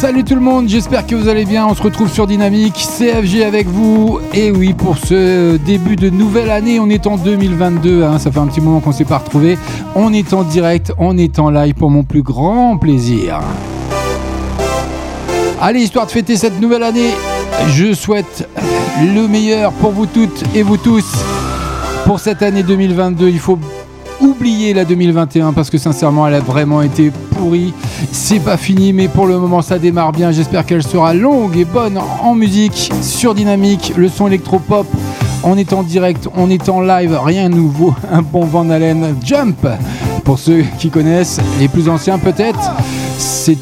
[0.00, 1.66] Salut tout le monde, j'espère que vous allez bien.
[1.66, 4.20] On se retrouve sur Dynamique, CFG avec vous.
[4.32, 8.04] Et oui, pour ce début de nouvelle année, on est en 2022.
[8.04, 8.20] Hein.
[8.20, 9.58] ça fait un petit moment qu'on ne s'est pas retrouvé.
[9.96, 13.40] On est en direct, on est en live pour mon plus grand plaisir.
[15.60, 17.10] Allez, histoire de fêter cette nouvelle année,
[17.66, 18.48] je souhaite
[19.02, 21.12] le meilleur pour vous toutes et vous tous.
[22.06, 23.58] Pour cette année 2022, il faut
[24.20, 27.72] oublier la 2021 parce que sincèrement elle a vraiment été pourrie.
[28.12, 30.32] C'est pas fini mais pour le moment ça démarre bien.
[30.32, 34.86] J'espère qu'elle sera longue et bonne en musique, sur dynamique, le son électropop.
[35.44, 39.14] On est en direct, on est en live, rien de nouveau, un bon Van Halen
[39.24, 39.66] Jump.
[40.24, 42.72] Pour ceux qui connaissent, les plus anciens peut-être,
[43.18, 43.56] c'est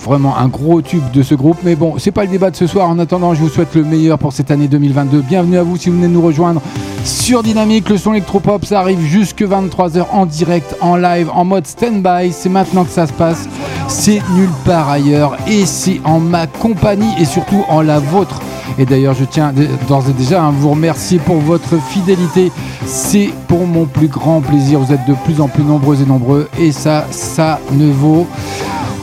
[0.00, 1.56] vraiment un gros tube de ce groupe.
[1.64, 2.88] Mais bon, c'est pas le débat de ce soir.
[2.88, 5.22] En attendant, je vous souhaite le meilleur pour cette année 2022.
[5.22, 6.60] Bienvenue à vous si vous venez nous rejoindre
[7.04, 7.88] sur Dynamique.
[7.88, 12.32] Le son électropop, ça arrive jusque 23h en direct, en live, en mode stand-by.
[12.32, 13.48] C'est maintenant que ça se passe.
[13.88, 15.36] C'est nulle part ailleurs.
[15.46, 18.40] Et c'est en ma compagnie et surtout en la vôtre.
[18.78, 19.52] Et d'ailleurs, je tiens
[19.88, 22.52] d'ores et déjà à vous remercier pour votre fidélité.
[22.86, 24.80] C'est pour mon plus grand plaisir.
[24.80, 26.48] Vous êtes de plus en plus nombreux et nombreux.
[26.58, 28.26] Et ça, ça ne vaut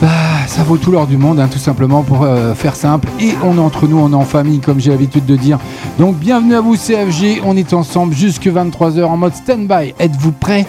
[0.00, 3.08] ça vaut tout l'or du monde, hein, tout simplement pour euh, faire simple.
[3.20, 5.58] Et on est entre nous, on est en famille, comme j'ai l'habitude de dire.
[5.98, 9.94] Donc bienvenue à vous CFG, on est ensemble jusque 23h en mode stand-by.
[9.98, 10.66] Êtes-vous prêts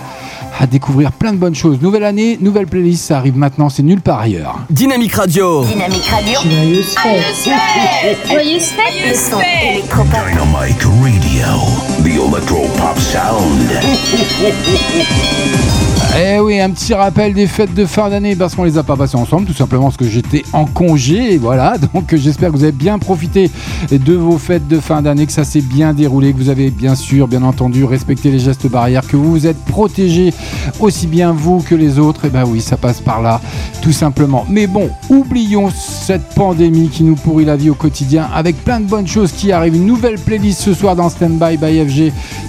[0.60, 1.82] à découvrir plein de bonnes choses?
[1.82, 4.60] Nouvelle année, nouvelle playlist, ça arrive maintenant, c'est nulle part ailleurs.
[4.70, 5.64] Dynamique Radio.
[5.66, 6.40] Dynamique Radio.
[6.44, 8.18] Joyeuse fête.
[8.28, 9.10] Joyeuse fête.
[9.10, 11.91] Le son Dynamique Radio.
[12.04, 13.70] The Electropop Sound.
[16.14, 18.98] Eh oui, un petit rappel des fêtes de fin d'année parce qu'on les a pas
[18.98, 21.38] passées ensemble, tout simplement parce que j'étais en congé.
[21.38, 23.50] Voilà, donc j'espère que vous avez bien profité
[23.90, 26.96] de vos fêtes de fin d'année, que ça s'est bien déroulé, que vous avez bien
[26.96, 30.34] sûr, bien entendu, respecté les gestes barrières, que vous vous êtes protégés
[30.82, 32.26] aussi bien vous que les autres.
[32.26, 33.40] Et eh ben oui, ça passe par là,
[33.82, 34.46] tout simplement.
[34.50, 38.86] Mais bon, oublions cette pandémie qui nous pourrit la vie au quotidien avec plein de
[38.86, 39.76] bonnes choses qui arrivent.
[39.76, 41.80] Une nouvelle playlist ce soir dans Standby by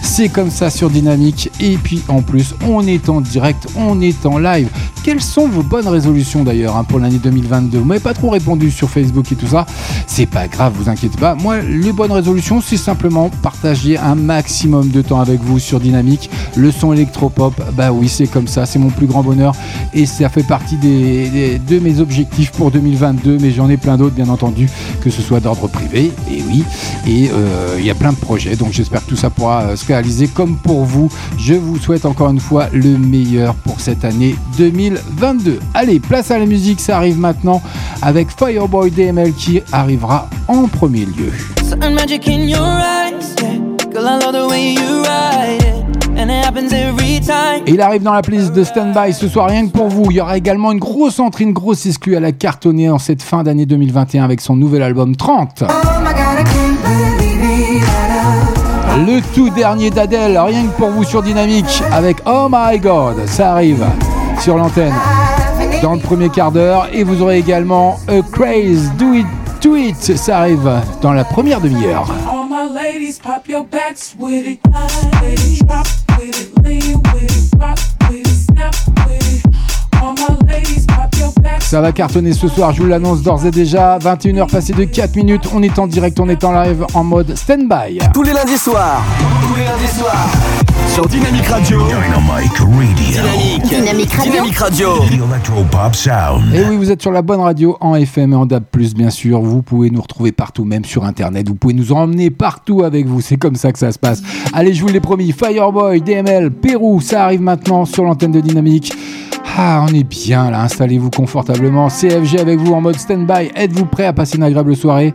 [0.03, 1.51] C'est comme ça sur Dynamique.
[1.61, 4.69] Et puis en plus, on est en direct on est en live.
[5.05, 8.71] Quelles sont vos bonnes résolutions d'ailleurs hein, pour l'année 2022 Vous m'avez pas trop répondu
[8.71, 9.67] sur Facebook et tout ça.
[10.07, 11.35] C'est pas grave, vous inquiétez pas.
[11.35, 16.31] Moi, les bonnes résolutions, c'est simplement partager un maximum de temps avec vous sur Dynamique.
[16.57, 19.55] Le son électropop, bah oui, c'est comme ça, c'est mon plus grand bonheur
[19.93, 23.39] et ça fait partie de mes objectifs pour 2022.
[23.41, 24.69] Mais j'en ai plein d'autres, bien entendu,
[25.01, 26.63] que ce soit d'ordre privé, et oui.
[27.07, 29.77] Et euh, il y a plein de projets, donc j'espère que tout ça pourra euh,
[29.77, 31.11] se réaliser comme pour vous.
[31.39, 35.61] Je vous souhaite encore une fois le meilleur pour cette année 2022.
[35.75, 37.63] Allez, place à la musique, ça arrive maintenant
[38.01, 41.33] avec Fireboy DML qui arrivera en premier lieu.
[47.67, 50.11] il arrive dans la playlist de Standby ce soir rien que pour vous.
[50.11, 53.23] Il y aura également une grosse entrée, une grosse exclue à la cartonner en cette
[53.23, 55.65] fin d'année 2021 avec son nouvel album 30.
[58.95, 63.53] Le tout dernier d'Adèle, rien que pour vous sur Dynamique, avec Oh My God, ça
[63.53, 63.87] arrive
[64.41, 64.93] sur l'antenne
[65.83, 66.89] dans le premier quart d'heure.
[66.93, 69.27] Et vous aurez également A Craze, Do It,
[69.63, 70.71] Do It, ça arrive
[71.01, 72.07] dans la première demi-heure.
[81.61, 83.97] Ça va cartonner ce soir, je vous l'annonce d'ores et déjà.
[83.99, 87.35] 21h passées de 4 minutes, on est en direct, on est en live en mode
[87.35, 87.99] stand-by.
[88.13, 89.03] Tous les lundis soirs,
[89.41, 90.29] tous les lundis soirs,
[90.93, 91.81] sur Dynamic Radio.
[91.81, 93.21] Dynamic Radio.
[93.71, 94.29] Dynamic, Radio.
[94.29, 95.03] Dynamic Radio.
[95.95, 96.55] Sound.
[96.55, 98.65] Et oui, vous êtes sur la bonne radio en FM et en DAB+,
[98.95, 99.41] bien sûr.
[99.41, 101.49] Vous pouvez nous retrouver partout, même sur Internet.
[101.49, 103.23] Vous pouvez nous emmener partout avec vous.
[103.23, 104.23] C'est comme ça que ça se passe.
[104.53, 105.33] Allez, je vous l'ai promis.
[105.33, 108.93] Fireboy, DML, Pérou, ça arrive maintenant sur l'antenne de Dynamique.
[109.57, 111.89] Ah, on est bien là, installez-vous confortablement.
[111.89, 113.51] CFG avec vous en mode stand-by.
[113.55, 115.13] Êtes-vous prêt à passer une agréable soirée?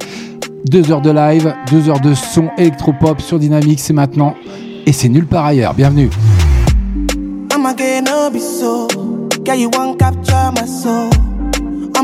[0.65, 4.35] Deux heures de live, deux heures de son électropop sur Dynamique, c'est maintenant.
[4.85, 5.73] Et c'est nulle part ailleurs.
[5.73, 6.09] Bienvenue.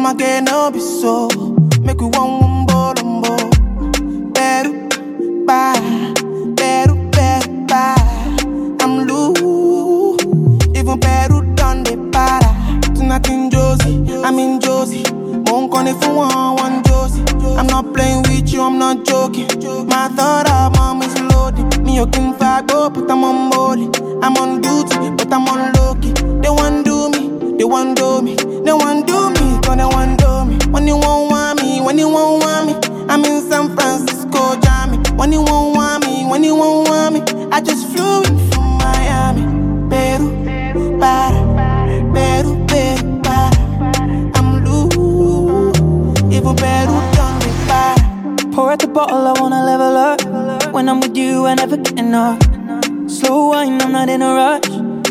[0.04, 0.34] nothing
[11.04, 11.33] Josie.
[14.24, 15.04] I'm in Josie.
[15.12, 17.24] Won't call if you want one Josie.
[17.58, 19.48] I'm not playing with you, I'm not joking.
[19.88, 21.84] My thought of mom is loaded.
[21.84, 23.90] Me, you can fight, go, but I'm on molly.
[24.22, 25.94] I'm on duty, but I'm on low.
[26.42, 28.36] They want do me, they want do me.
[28.36, 30.58] They want do me, cause they want do me.
[30.72, 33.06] When you won't want me, when you won't want me.
[33.10, 34.98] I'm in San Francisco, Jammy.
[35.18, 37.22] When you won't want me, when you won't want me.
[37.52, 39.44] I just flew in from Miami,
[39.90, 41.44] Peru, para,
[42.14, 42.63] Peru,
[46.56, 48.54] better done me.
[48.54, 50.74] Pour out the bottle, I wanna level up.
[50.74, 52.40] When I'm with you, I never get enough.
[53.08, 54.70] Slow wine, I'm not in a rush.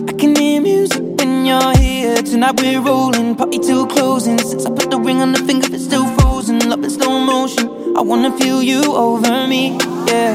[0.09, 2.23] I can hear music when you're here.
[2.23, 4.39] Tonight we're rolling, party till closing.
[4.39, 6.59] Since I put the ring on the finger, it's still frozen.
[6.69, 7.69] Love in slow motion.
[7.97, 10.35] I wanna feel you over me, yeah.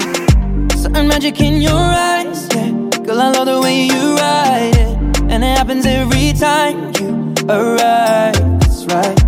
[0.75, 2.71] Certain magic in your eyes, yeah.
[3.05, 4.97] Girl, I love the way you ride it,
[5.31, 8.35] and it happens every time you arrive.
[8.59, 9.26] That's right.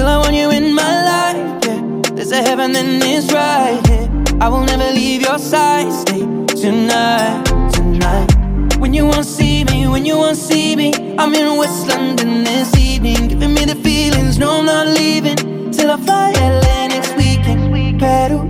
[0.00, 2.00] Girl, I want you in my life, yeah.
[2.14, 4.08] There's a heaven, then it's right here.
[4.40, 5.92] I will never leave your side.
[5.92, 8.78] Stay tonight, tonight.
[8.78, 12.74] When you won't see me, when you won't see me, I'm in West London this
[12.78, 14.38] evening, giving me the feelings.
[14.38, 18.00] No, I'm not leaving till I fly LA next weekend.
[18.00, 18.42] Peru,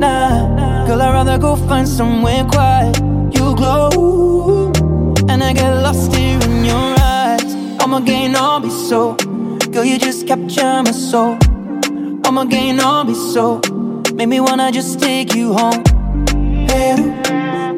[0.00, 2.98] nah, girl, I'd rather go find somewhere quiet.
[3.36, 4.72] You glow,
[5.28, 7.54] and I get lost here in your eyes.
[7.78, 9.16] I'ma gain all be so,
[9.72, 11.38] girl, you just capture my soul.
[12.24, 13.60] I'ma gain all be so,
[14.14, 15.82] make me wanna just take you home.
[16.66, 17.12] Peru,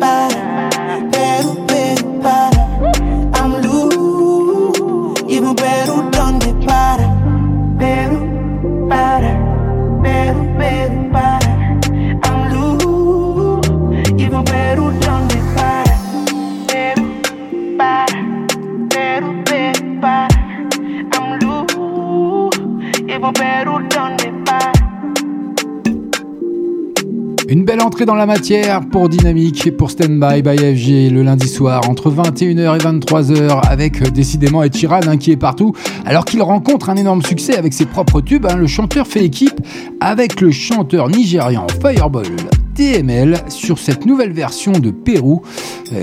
[0.01, 0.71] para,
[1.13, 2.63] Peru, Peru, para.
[3.35, 7.07] I'm loose, even Peru, donde para.
[7.79, 9.33] Peru, para,
[10.03, 11.51] Peru, Peru, para.
[12.25, 14.93] I'm loose, even Peru,
[27.49, 31.47] Une belle entrée dans la matière pour Dynamique et pour Standby by FG le lundi
[31.49, 35.73] soir entre 21h et 23h avec euh, décidément Ed Sheeran hein, qui est partout
[36.05, 38.47] alors qu'il rencontre un énorme succès avec ses propres tubes.
[38.51, 38.57] hein.
[38.57, 39.61] le chanteur fait équipe
[40.01, 42.27] avec le chanteur nigérian Fireball
[42.75, 45.43] TML sur cette nouvelle version de Pérou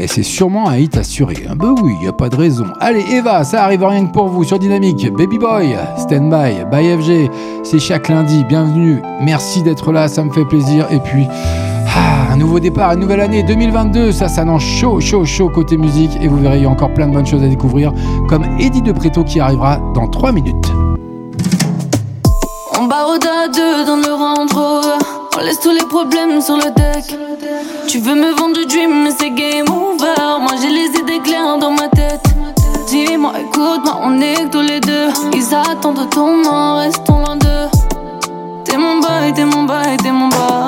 [0.08, 1.36] c'est sûrement un hit assuré.
[1.56, 2.66] Bah oui, y a pas de raison.
[2.80, 5.12] Allez Eva, ça arrive rien que pour vous sur Dynamique.
[5.14, 7.32] Baby Boy, Standby by FG,
[7.64, 8.44] c'est chaque lundi.
[8.44, 11.26] Bienvenue, merci d'être là, ça me fait plaisir et puis
[11.88, 16.12] ah, un nouveau départ, une nouvelle année 2022, ça s'annonce chaud, chaud, chaud côté musique
[16.22, 17.92] et vous verrez, il y a encore plein de bonnes choses à découvrir,
[18.28, 20.72] comme Eddie De Preto qui arrivera dans 3 minutes.
[22.80, 22.88] On
[24.54, 25.19] Rover.
[25.40, 27.18] On laisse tous les problèmes sur le deck.
[27.88, 30.42] Tu veux me vendre du dream, mais c'est game over.
[30.42, 32.22] Moi j'ai les idées claires dans ma tête.
[32.88, 35.08] Dis-moi, écoute-moi, on est que tous les deux.
[35.34, 37.70] Ils attendent ton nom, restons loin d'eux.
[38.66, 40.59] T'es mon boy, t'es mon boy, t'es mon boy.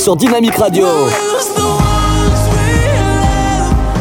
[0.00, 0.86] Sur Dynamique Radio.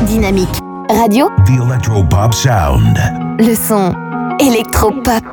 [0.06, 0.48] Dynamique
[0.90, 1.28] Radio.
[1.46, 2.98] The Electropop Sound.
[3.38, 3.94] Le son
[4.40, 5.24] électropop.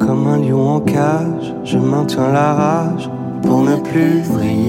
[0.00, 3.10] Comme un lion en cage, je maintiens la rage
[3.42, 4.65] pour ne plus vriller.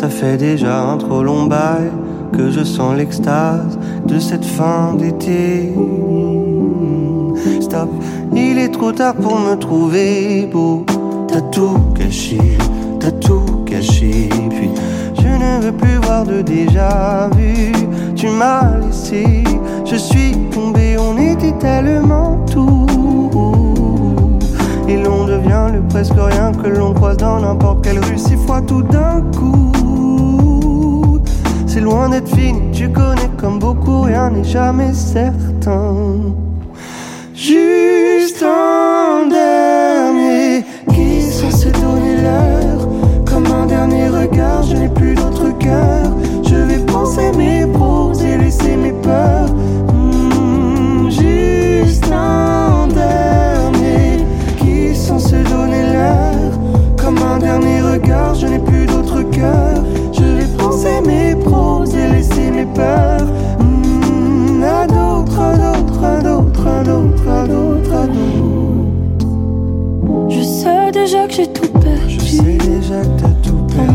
[0.00, 1.90] Ça fait déjà un trop long bail
[2.32, 5.74] que je sens l'extase de cette fin d'été.
[7.60, 7.90] Stop,
[8.34, 10.86] il est trop tard pour me trouver beau.
[11.28, 12.38] T'as tout caché,
[12.98, 14.30] t'as tout caché.
[14.48, 14.70] Puis
[15.18, 17.70] je ne veux plus voir de déjà vu.
[18.16, 19.44] Tu m'as laissé,
[19.84, 22.86] je suis tombé, on était tellement tout.
[24.88, 28.62] Et l'on devient le presque rien que l'on croise dans n'importe quelle rue six fois
[28.62, 29.69] tout d'un coup.
[31.80, 35.96] Loin d'être fini, tu connais comme beaucoup, rien n'est jamais certain.
[37.34, 38.99] Juste un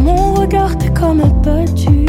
[0.03, 2.05] mon regard, t'es comme abattu.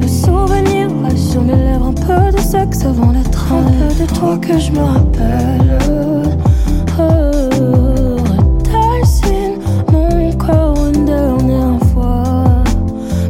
[0.00, 1.86] Le souvenir reste sur mes lèvres.
[1.86, 5.78] Un peu de sexe avant d'être un peu de toi que je me rappelle.
[6.98, 8.16] Oh,
[8.64, 9.58] dessine
[9.90, 12.44] mon corps une dernière fois.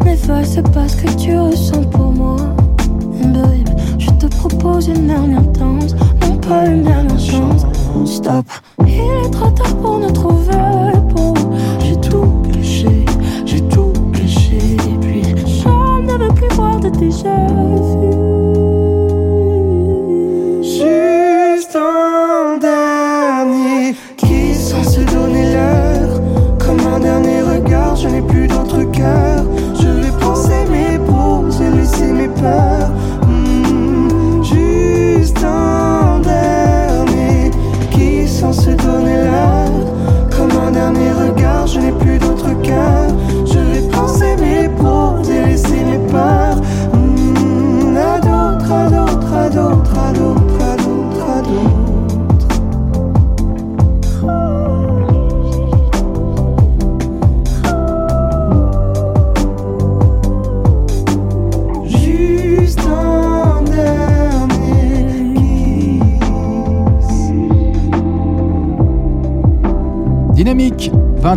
[0.04, 2.37] N'efface pas ce que tu ressens pour moi.
[3.99, 5.42] Je te propose une dernière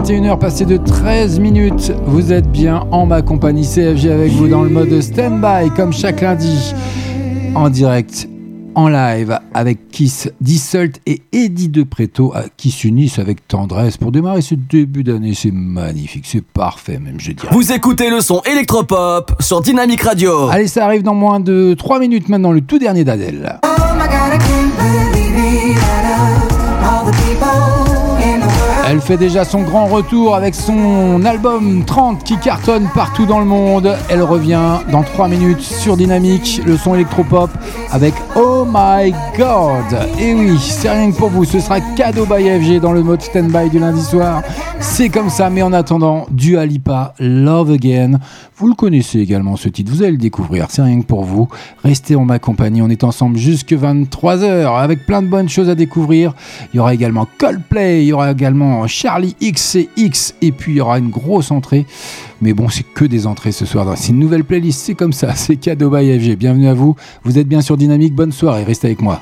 [0.05, 1.91] 21h passées de 13 minutes.
[2.05, 6.21] Vous êtes bien en ma compagnie CFG avec vous dans le mode stand-by comme chaque
[6.21, 6.75] lundi
[7.55, 8.29] en direct,
[8.75, 14.11] en live avec Kiss, Disselt et Eddie De Preto euh, qui s'unissent avec tendresse pour
[14.11, 15.33] démarrer ce début d'année.
[15.33, 17.49] C'est magnifique, c'est parfait même je dirais.
[17.51, 20.49] Vous écoutez le son électropop sur Dynamique Radio.
[20.49, 23.59] Allez, ça arrive dans moins de 3 minutes maintenant, le tout dernier d'Adèle.
[23.63, 25.14] Oh my god, I
[28.95, 33.45] Elle fait déjà son grand retour avec son album 30 qui cartonne partout dans le
[33.45, 33.93] monde.
[34.07, 37.49] Elle revient dans 3 minutes sur Dynamique, le son électropop
[37.91, 39.85] avec Oh My God.
[40.19, 43.21] Et oui, c'est rien que pour vous, ce sera cadeau by FG dans le mode
[43.21, 44.41] stand-by du lundi soir.
[44.79, 48.19] C'est comme ça, mais en attendant, du Alipa, Love Again.
[48.57, 51.49] Vous le connaissez également ce titre, vous allez le découvrir, c'est rien que pour vous.
[51.83, 55.75] Restez en ma compagnie, on est ensemble jusque 23h avec plein de bonnes choses à
[55.75, 56.33] découvrir.
[56.73, 60.73] Il y aura également Coldplay, il y aura également Charlie X et X, et puis
[60.73, 61.85] il y aura une grosse entrée.
[62.41, 63.97] Mais bon, c'est que des entrées ce soir.
[63.97, 66.37] C'est une nouvelle playlist, c'est comme ça, c'est cadeau by FG.
[66.37, 69.21] Bienvenue à vous, vous êtes bien sur Dynamique, bonne soirée, restez avec moi.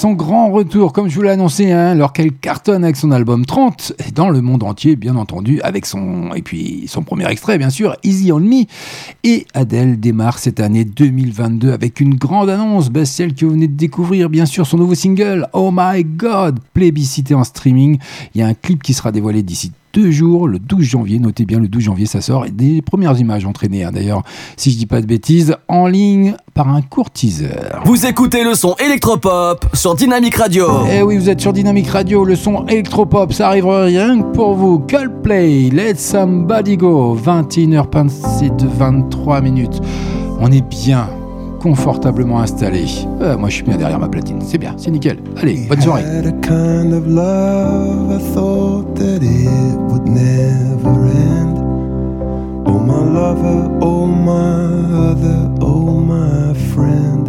[0.00, 3.44] son grand retour, comme je vous l'ai annoncé, hein, alors qu'elle cartonne avec son album
[3.44, 7.58] 30, et dans le monde entier, bien entendu, avec son, et puis son premier extrait,
[7.58, 8.64] bien sûr, Easy on Me.
[9.22, 13.76] Et Adèle démarre cette année 2022 avec une grande annonce, celle que vous venez de
[13.76, 17.98] découvrir, bien sûr, son nouveau single, Oh My God, plébiscité en streaming.
[18.34, 21.18] Il y a un clip qui sera dévoilé d'ici deux jours, le 12 janvier.
[21.18, 22.46] Notez bien, le 12 janvier, ça sort.
[22.46, 24.22] Et des premières images entraînées, hein, d'ailleurs,
[24.56, 27.48] si je dis pas de bêtises, en ligne par un court teaser.
[27.84, 30.66] Vous écoutez le son électropop sur Dynamic Radio.
[30.92, 34.54] Eh oui, vous êtes sur Dynamic Radio, le son électropop, ça arrive rien que pour
[34.54, 34.78] vous.
[34.78, 39.80] Coldplay, Let Somebody Go, 21h27 de 20 3 minutes.
[40.40, 41.08] On est bien,
[41.60, 42.86] confortablement installé.
[43.20, 44.38] Euh, moi, je suis bien derrière ma platine.
[44.40, 45.18] C'est bien, c'est nickel.
[45.36, 46.04] Allez, bonne soirée.
[52.66, 57.28] Oh my lover, oh my other, oh my friend.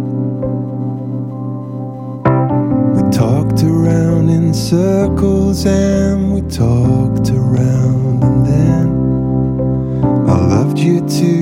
[2.94, 9.01] We talked around in circles and we talked around and then.
[10.02, 11.32] I loved you to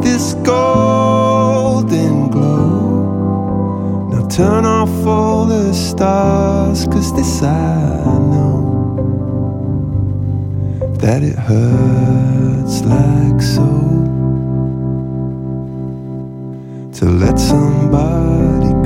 [0.00, 4.08] this golden glow.
[4.10, 8.64] Now turn off all the stars, cause this I know
[11.00, 13.66] that it hurts like so
[16.98, 18.85] to let somebody go.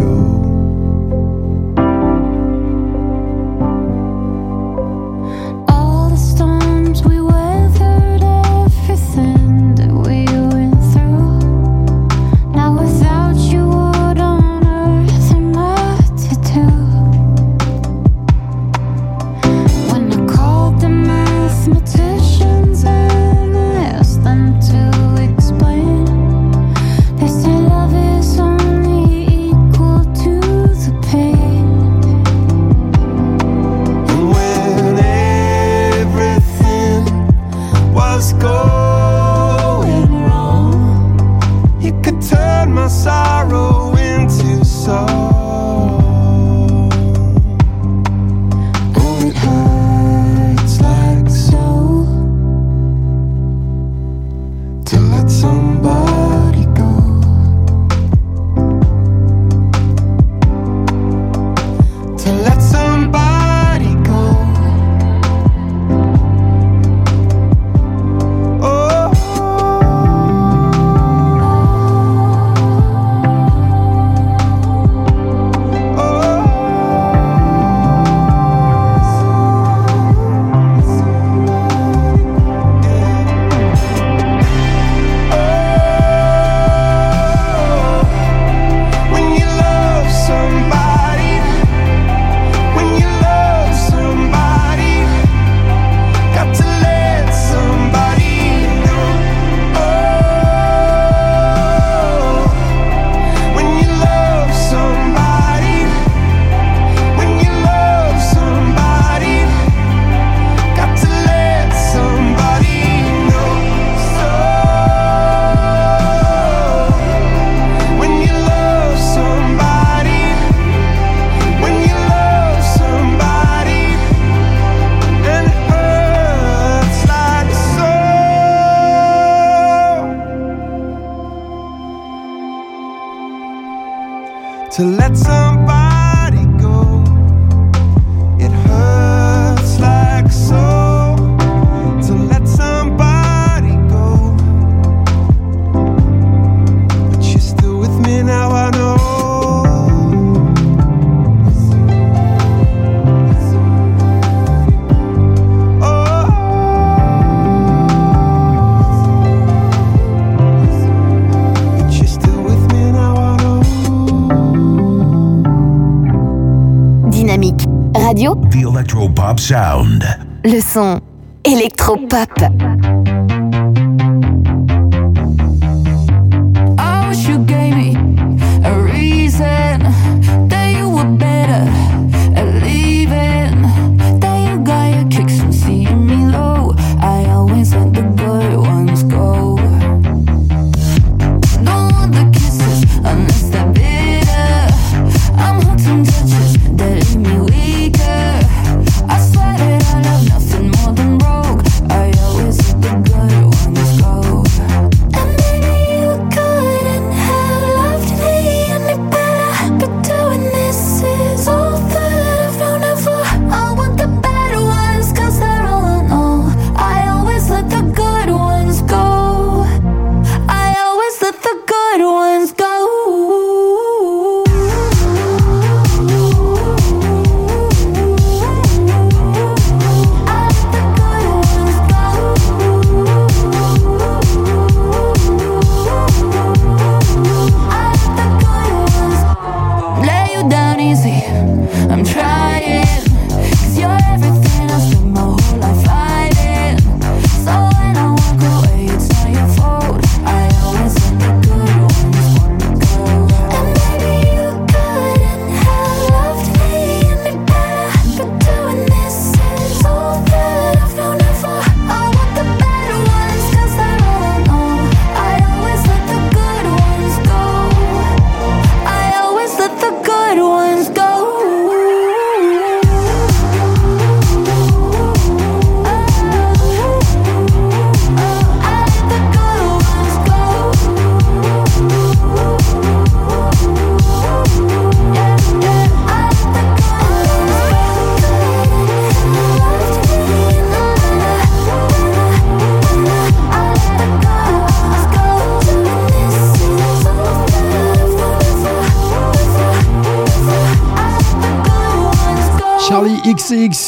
[168.20, 170.04] Radio, The Electropop Sound.
[170.44, 171.00] le son
[171.42, 172.28] électropop.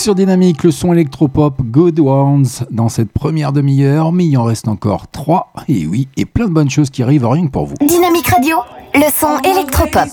[0.03, 4.67] sur Dynamique, le son électropop Good Ones dans cette première demi-heure, mais il en reste
[4.67, 7.77] encore trois, et oui, et plein de bonnes choses qui arrivent rien que pour vous.
[7.81, 8.57] Dynamique Radio,
[8.97, 10.09] le son électropop.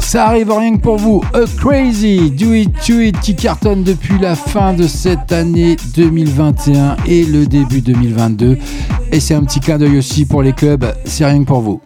[0.00, 1.22] Ça arrive rien que pour vous.
[1.32, 6.96] A Crazy, Do It To It qui cartonne depuis la fin de cette année 2021
[7.06, 8.58] et le début 2022.
[9.12, 11.80] Et c'est un petit clin d'œil aussi pour les clubs, c'est rien que pour vous.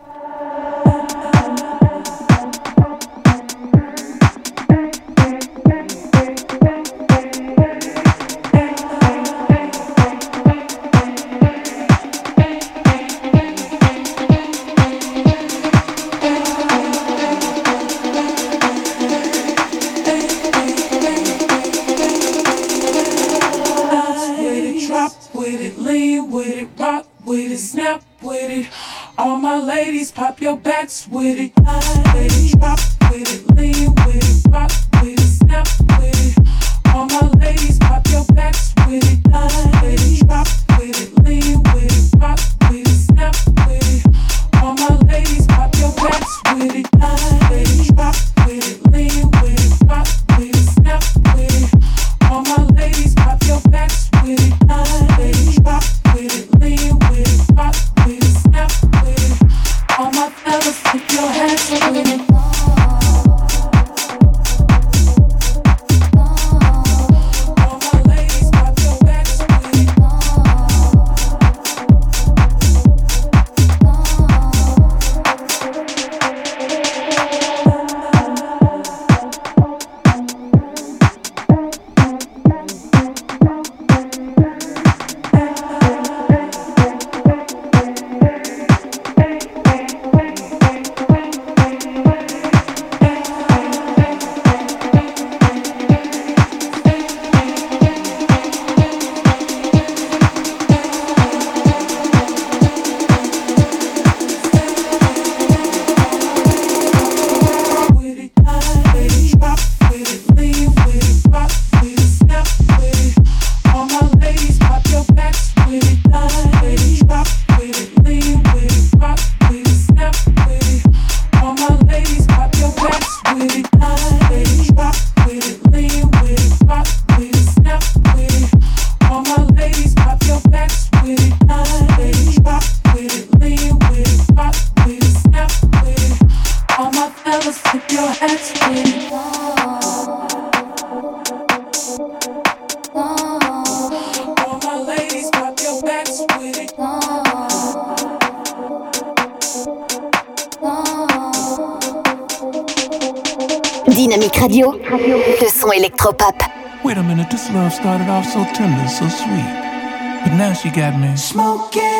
[158.07, 160.23] started off so tender, so sweet.
[160.23, 161.96] But now she got me smoking.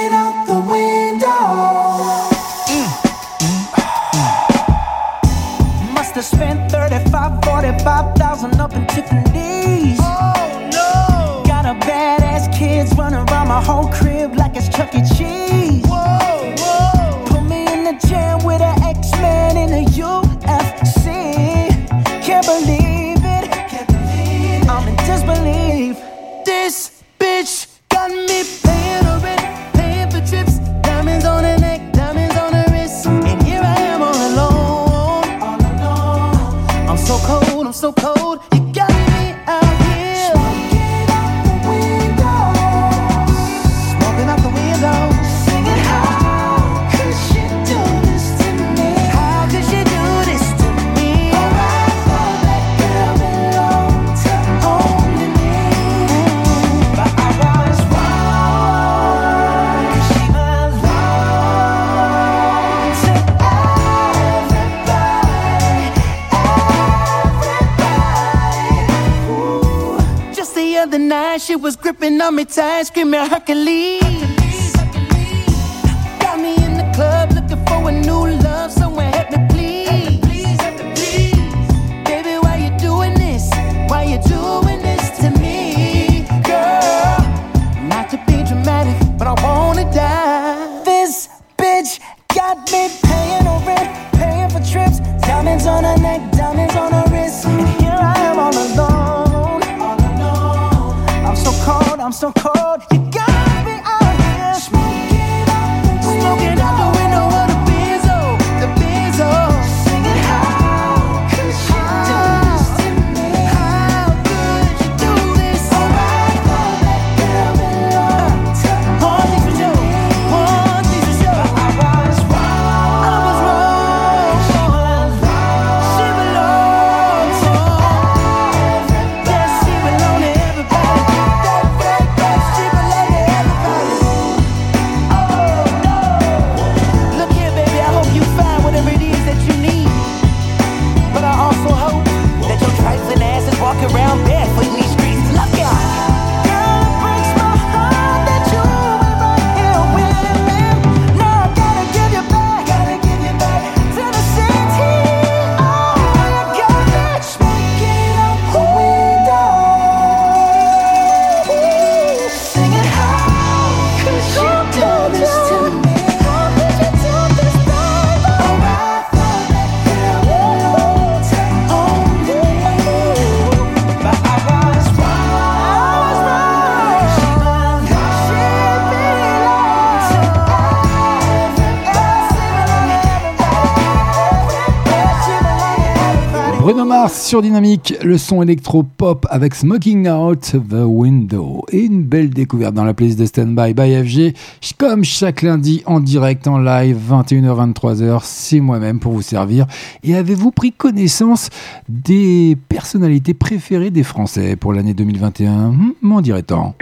[187.37, 191.67] Sur Dynamique, le son électro-pop avec Smoking Out the Window.
[191.71, 194.35] Et une belle découverte dans la playlist de Standby by FG,
[194.79, 199.67] comme chaque lundi en direct, en live, 21h-23h, c'est moi-même pour vous servir.
[200.03, 201.51] Et avez-vous pris connaissance
[201.91, 206.73] des personnalités préférées des Français pour l'année 2021 hmm, M'en dirait-on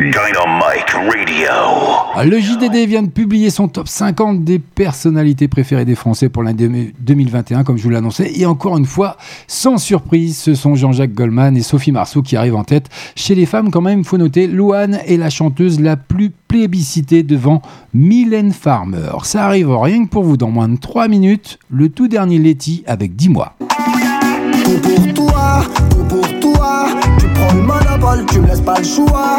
[2.25, 6.93] Le JDD vient de publier son top 50 des personnalités préférées des Français pour l'année
[7.01, 8.31] 2021, comme je vous l'annonçais.
[8.37, 9.17] Et encore une fois,
[9.49, 12.91] sans surprise, ce sont Jean-Jacques Goldman et Sophie Marceau qui arrivent en tête.
[13.17, 17.23] Chez les femmes, quand même, il faut noter, Louane est la chanteuse la plus plébiscitée
[17.23, 17.63] devant
[17.95, 19.13] Mylène Farmer.
[19.23, 22.85] Ça arrive rien que pour vous dans moins de 3 minutes, le tout dernier Letty
[22.87, 23.55] avec 10 mois.
[24.65, 26.89] Tout pour toi, tout pour toi.
[27.19, 29.39] Tu prends le monopole, tu me laisses pas le choix.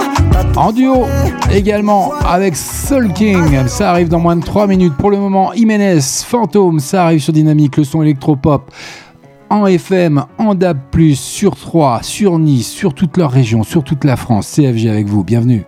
[0.55, 1.05] En duo
[1.51, 4.95] également avec Soul King, ça arrive dans moins de 3 minutes.
[4.97, 8.71] Pour le moment, Jiménez, Fantôme, ça arrive sur Dynamique, le son électropop
[9.49, 10.79] en FM, en DAB+,
[11.13, 14.47] sur 3, sur Nice, sur toute leur région, sur toute la France.
[14.47, 15.65] CFG avec vous, bienvenue.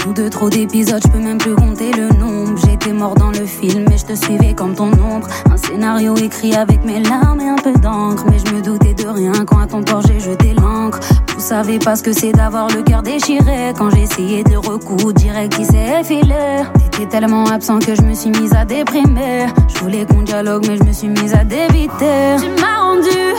[0.00, 2.58] Tout de trop d'épisodes, je peux même plus compter le nombre.
[2.64, 5.28] J'étais mort dans le film et je te suivais comme ton ombre.
[5.50, 8.24] Un scénario écrit avec mes larmes et un peu d'encre.
[8.30, 11.00] Mais je me doutais de rien quand à ton port j'ai jeté l'encre.
[11.34, 13.74] Vous savez pas ce que c'est d'avoir le cœur déchiré.
[13.76, 16.62] Quand essayé de recoudre, direct qui s'est effilé.
[16.90, 19.46] T'étais tellement absent que je me suis mise à déprimer.
[19.68, 22.36] Je voulais qu'on dialogue, mais je me suis mise à débiter.
[22.40, 23.34] Tu m'as rendu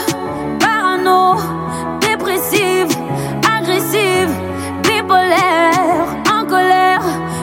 [0.60, 1.40] parano,
[2.00, 2.96] dépressive,
[3.58, 4.30] agressive,
[4.84, 5.81] bipolaire,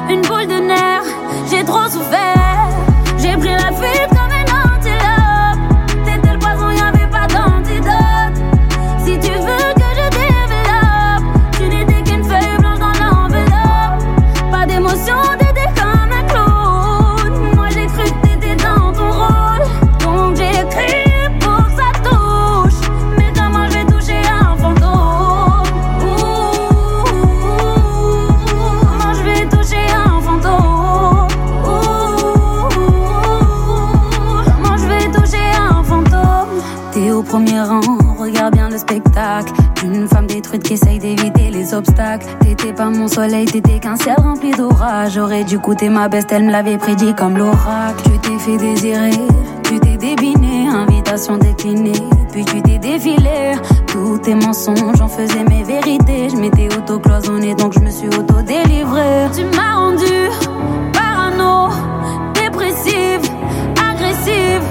[0.09, 1.03] une boule de nerfs.
[1.49, 2.69] J'ai trop souffert,
[3.17, 4.18] j'ai pris la fuite
[40.49, 42.25] Détruite qui essaye d'éviter les obstacles.
[42.39, 45.11] T'étais pas mon soleil, t'étais qu'un ciel rempli d'orage.
[45.13, 48.01] J'aurais dû goûter ma beste, elle me l'avait prédit comme l'oracle.
[48.03, 49.11] Tu t'es fait désirer,
[49.63, 52.01] tu t'es débiné, invitation déclinée.
[52.31, 56.29] Puis tu t'es défilé, tous tes mensonges, j'en faisais mes vérités.
[56.31, 59.27] Je m'étais auto-cloisonné, donc je me suis auto-délivré.
[59.35, 60.31] Tu m'as rendu
[60.93, 61.69] parano,
[62.33, 63.21] dépressive,
[63.91, 64.63] agressive,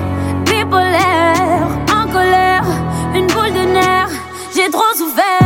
[0.44, 2.64] bipolaire, en colère,
[3.14, 4.10] une boule de nerfs.
[4.56, 5.37] J'ai trop souffert,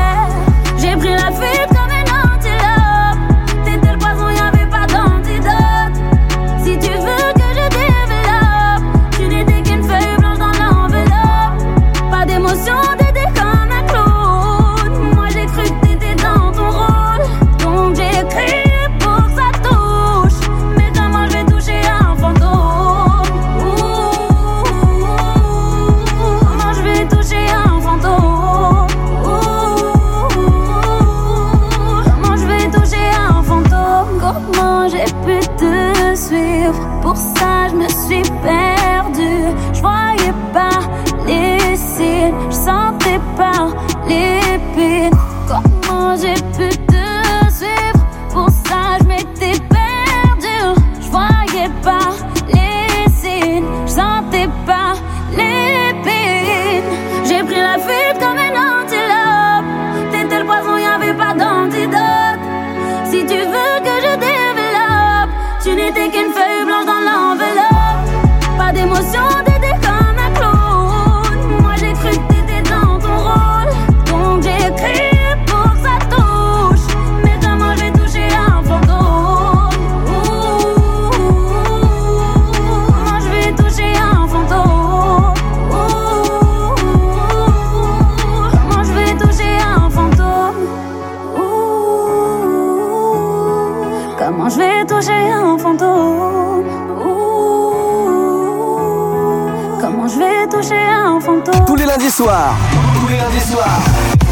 [102.23, 103.81] Tous les lundis soirs.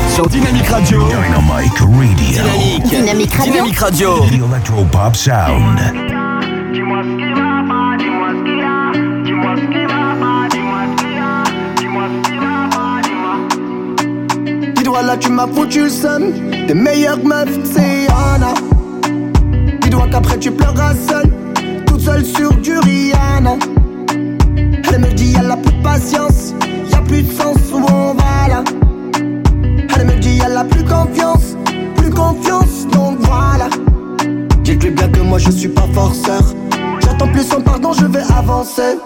[0.09, 1.03] Sur Dynamic Radio.
[1.09, 1.89] Dynamic Radio.
[2.15, 2.85] Dynamique.
[2.89, 3.53] Dynamic Radio.
[3.53, 4.19] Dynamic Radio.
[4.21, 5.81] The Electropop Sound.
[6.73, 8.93] Dis-moi ce qui va pas, dis-moi ce qu'il y a.
[9.25, 11.43] Dis-moi ce qui va pas, dis-moi ce qu'il y a.
[11.81, 14.73] Dis-moi ce qui va pas, dis-moi.
[14.77, 16.33] Dis-toi là, tu m'as foutu le seum.
[16.69, 18.55] Tes meilleures meufs, c'est Yana.
[19.81, 21.33] Dis-toi qu'après tu pleuras seule.
[21.87, 23.57] Toute seule sur du Rihanna.
[24.93, 26.50] Elle me dit, elle a plus de patience.
[35.93, 36.43] Forceur.
[37.01, 38.99] J'attends plus sans pardon, je vais avancer.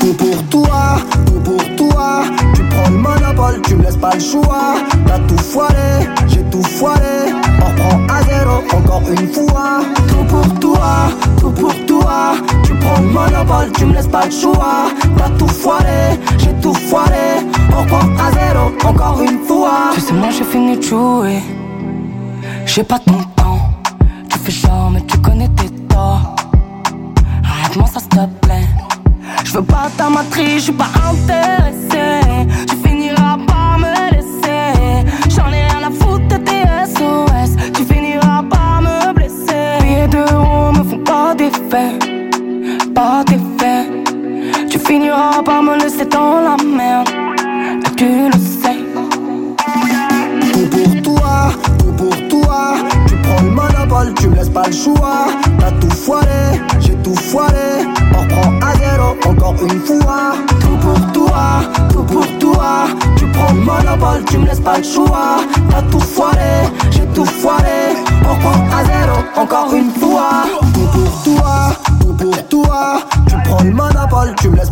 [0.00, 2.22] Tout pour toi, tout pour toi.
[2.54, 4.74] Tu prends le monopole, tu me laisses pas le choix.
[5.06, 7.32] T'as tout foiré, j'ai tout foiré.
[7.60, 9.80] On reprend à zéro, encore une fois.
[10.08, 11.08] Tout pour toi,
[11.40, 12.34] tout pour toi.
[12.64, 14.90] Tu prends le monopole, tu me laisses pas le choix.
[15.16, 17.40] T'as tout foiré, j'ai tout foiré.
[17.72, 19.90] On reprend à zéro, encore une fois.
[19.94, 21.38] Tu sais, moi j'ai fini de jouer.
[22.66, 23.31] J'ai pas ton
[30.22, 31.61] matrice, je pas.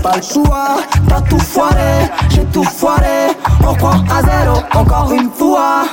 [0.02, 0.76] Pas le choix.
[1.08, 3.28] T'as tout foiré, j'ai tout foiré.
[3.62, 5.84] On à zéro, encore une fois.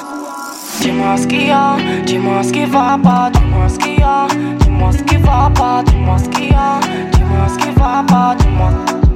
[0.81, 4.27] Dis-moi ce qu'il y a, dis-moi ce qui va pas, dis-moi ce qu'il y a,
[4.59, 6.79] dis-moi ce qui va pas, dis-moi ce qu'il y a,
[7.13, 9.06] dis-moi ce qui va pas, dis-moi.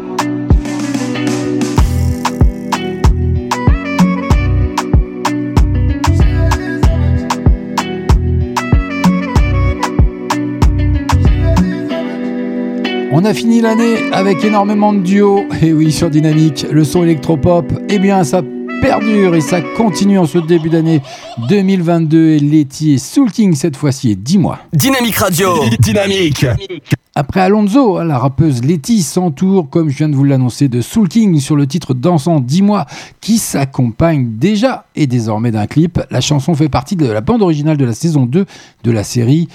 [13.13, 15.43] On a fini l'année avec énormément de duos.
[15.61, 18.41] Et oui, sur Dynamique, le son électropop, eh bien, ça
[18.81, 21.01] perdure et ça continue en ce début d'année
[21.49, 22.29] 2022.
[22.29, 24.59] Et Letty et Soul King cette fois-ci, dis-moi.
[24.71, 25.49] Dynamique Radio.
[25.79, 26.45] Dynamique.
[27.13, 31.37] Après Alonso, la rappeuse Letty s'entoure, comme je viens de vous l'annoncer, de Soul King
[31.41, 32.85] sur le titre dansant Dis-moi,
[33.19, 35.99] qui s'accompagne déjà et désormais d'un clip?
[36.11, 38.45] La chanson fait partie de la bande originale de la saison 2
[38.85, 39.49] de la série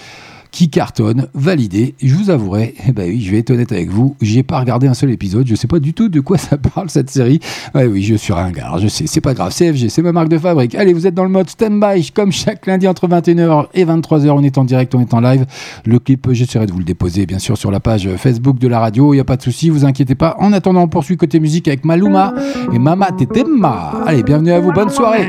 [0.56, 1.94] qui cartonne, validé.
[2.02, 4.86] Je vous avouerai, eh ben oui, je vais être honnête avec vous, j'ai pas regardé
[4.86, 7.40] un seul épisode, je sais pas du tout de quoi ça parle cette série.
[7.74, 10.38] Ouais, oui, je suis ringard, je sais, c'est pas grave, CFG, c'est ma marque de
[10.38, 10.74] fabrique.
[10.74, 14.42] Allez, vous êtes dans le mode stand-by, comme chaque lundi entre 21h et 23h, on
[14.42, 15.44] est en direct, on est en live.
[15.84, 18.80] Le clip, j'essaierai de vous le déposer, bien sûr, sur la page Facebook de la
[18.80, 20.36] radio, il y a pas de souci, vous inquiétez pas.
[20.38, 22.32] En attendant, on poursuit côté musique avec Maluma
[22.72, 23.92] et Mama Tetema.
[24.06, 25.28] Allez, bienvenue à vous, bonne soirée.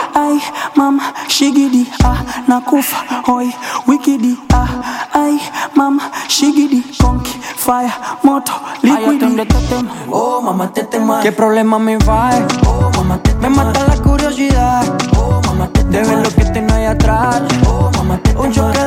[0.13, 0.41] Ay,
[0.75, 2.97] mama, shigidi, ah, nakufa,
[3.27, 3.53] hoy,
[3.87, 4.67] wikidi, ah,
[5.13, 5.39] ay,
[5.75, 7.91] mama, shigidi, conky, fire,
[8.23, 8.51] moto,
[8.83, 9.47] liquidi.
[10.11, 11.21] Oh, mamá, te tema.
[11.21, 12.31] ¿Qué problema me va?
[12.67, 14.83] Oh, mamá, te Me mata la curiosidad.
[15.17, 17.41] Oh, mamá, te De ver lo que tengo ahí atrás.
[17.67, 18.80] Oh, mamá, te Un choque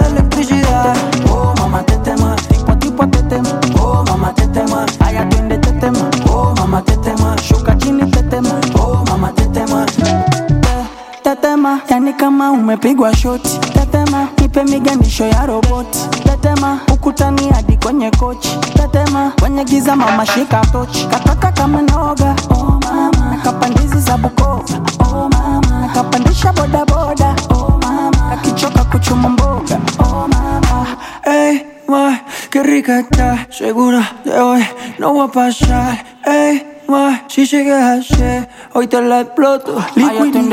[12.04, 13.58] Yani kama umepigwa shoti.
[13.74, 15.98] tatema nipe miganisho ya roboti.
[16.24, 18.58] tatema ukutani hadi kwenye kochi.
[18.76, 21.06] tatema kwenye giza mama shika tochi.
[21.06, 23.36] Kataka kama noga, oh mama.
[23.36, 24.64] Nakapandizi za Bukoba,
[25.00, 25.80] oh mama.
[25.80, 28.10] Nakapandisha bodaboda, oh mama.
[28.30, 30.86] Kakichoka kuchuma mboga, oh mama.
[31.24, 33.46] Hey, ma, qué rica está.
[33.50, 34.62] Segura de hoy
[34.98, 36.04] no voy a pasar.
[36.26, 39.76] Ey, ma, si llegas así, hoy te la exploto.
[39.94, 40.48] Liquidi.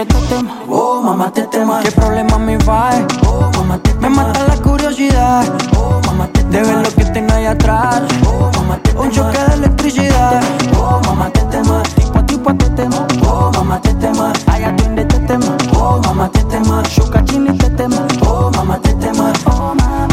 [0.68, 1.82] Oh, mamá, te tema.
[1.82, 2.92] ¿Qué problema me va?
[3.28, 5.46] Oh, mamá, te Me mata la curiosidad.
[5.78, 8.02] Oh, mamá, te De ver lo que tengo ahí atrás.
[8.26, 10.42] Oh, mamá, te Un choque de electricidad.
[10.78, 11.84] Oh, mamá, te tema.
[11.96, 13.08] Tipo a tipo te tema.
[13.28, 14.34] Oh, mamá, te tema.
[14.48, 15.58] Ay, atiende te tema.
[15.76, 16.84] Oh, mamá, te tema.
[16.90, 18.08] Shuka chini te tema.
[18.26, 19.34] Oh, mamá, te tema.
[19.46, 20.11] Oh mama,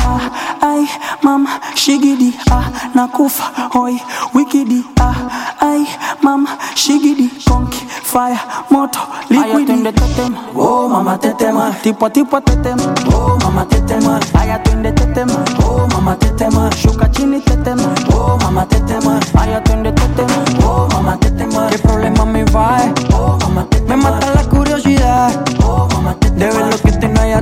[0.88, 4.00] ay mama, shigidi, ah, nakufa, hoy,
[4.34, 5.14] wikidi, ah,
[5.60, 5.86] ay
[6.22, 8.38] mama, shigidi, conky, fire,
[8.70, 9.84] moto, liquidi.
[10.54, 11.70] Oh, mamá, te tema.
[11.82, 12.82] Tipo a tipo te tema.
[13.12, 14.18] Oh, mamá, te tema.
[14.34, 15.44] Ay, atiende te tema.
[15.64, 16.70] Oh, mamá, te tema.
[16.76, 17.94] Shuka chini te tema.
[18.12, 19.20] Oh, mamá, te tema.
[19.38, 20.44] Ay, atiende te tema.
[20.64, 21.68] Oh, mamá, te tema.
[21.70, 22.78] ¿Qué problema me va?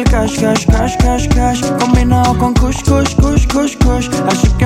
[0.00, 1.60] Cash, cash,
[4.58, 4.64] que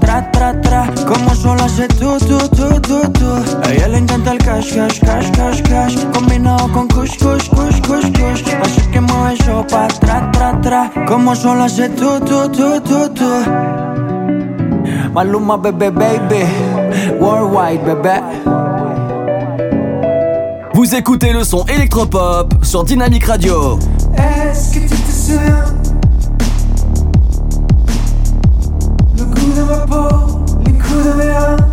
[0.00, 0.52] tra, tra,
[20.74, 23.78] Vous écoutez le son électropop sur Dynamique Radio.
[25.28, 25.34] Le
[29.24, 31.65] goût de ma peau, les coups de mes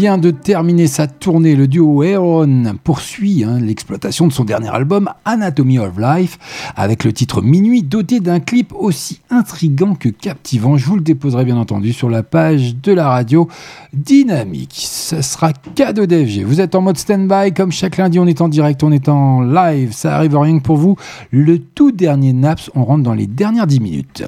[0.00, 1.54] de terminer sa tournée.
[1.54, 6.38] Le duo Aaron poursuit hein, l'exploitation de son dernier album Anatomy of Life
[6.74, 10.78] avec le titre Minuit doté d'un clip aussi intrigant que captivant.
[10.78, 13.46] Je vous le déposerai bien entendu sur la page de la radio
[13.92, 14.72] Dynamique.
[14.74, 16.44] Ce sera cadeau d'FG.
[16.44, 19.42] Vous êtes en mode stand-by comme chaque lundi on est en direct, on est en
[19.42, 19.92] live.
[19.92, 20.96] Ça arrive rien que pour vous.
[21.30, 24.24] Le tout dernier Naps, on rentre dans les dernières 10 minutes.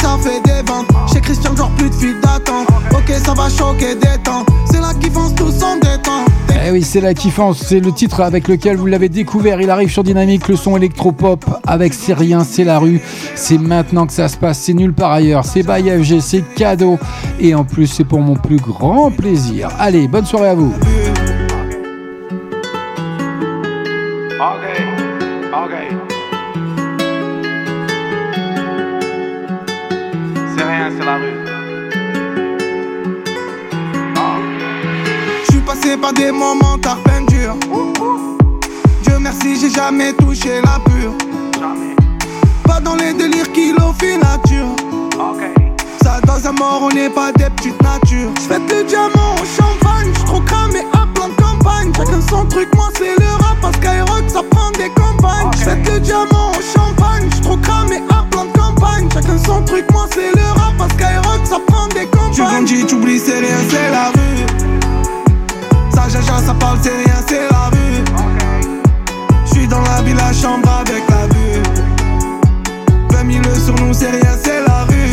[0.00, 0.88] Ça fait des ventes.
[1.12, 2.68] Chez Christian, genre plus de fil d'attente.
[2.92, 4.44] Ok, ça va choquer des temps.
[4.70, 6.28] C'est là qu'ils font tous en détente.
[6.66, 9.60] Eh oui, c'est la kiffance, c'est le titre avec lequel vous l'avez découvert.
[9.60, 13.00] Il arrive sur Dynamique, le son électropop avec C'est rien, c'est la rue.
[13.34, 15.44] C'est maintenant que ça se passe, c'est nulle part ailleurs.
[15.44, 16.98] C'est by FG, c'est cadeau.
[17.40, 19.70] Et en plus, c'est pour mon plus grand plaisir.
[19.78, 20.74] Allez, bonne soirée à vous.
[24.40, 24.64] Ok,
[25.52, 25.97] ok.
[30.88, 31.34] Rien, c'est la rue.
[35.44, 37.56] Je suis pas passé par des moments peine dure.
[39.02, 41.14] Dieu merci, j'ai jamais touché la pure.
[42.64, 45.67] Pas dans les délires kilophile nature.
[46.26, 48.30] Dans un mort, on n'est pas des petites natures.
[48.42, 51.92] J'fais le diamant au champagne, j'suis trop cramé à plein de campagne.
[51.96, 55.50] Chacun son truc, moi c'est le rap, parce qu'Aerox ça prend des campagnes.
[55.58, 59.08] J'fais le diamant au champagne, j'suis cramé à plein de campagne.
[59.12, 62.32] Chacun son truc, moi c'est le rap, parce qu'Aerox ça prend des campagnes.
[62.32, 64.46] Tu grandis, tu oublies, c'est rien, c'est la rue.
[65.94, 68.04] Ça jaja, ça parle, c'est rien, c'est la rue.
[69.46, 71.62] J'suis dans la ville, la chambre avec la vue.
[73.10, 75.07] 20 000 sur nous, c'est rien, c'est la rue.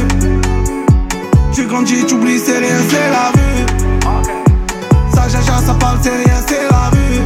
[1.56, 3.66] Tu grandis, tu oublies, c'est rien, c'est la rue.
[5.14, 7.24] Ça jaja, ça parle, c'est rien, c'est la rue.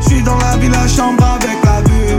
[0.00, 2.16] J'suis dans la ville, la chambre avec la vue.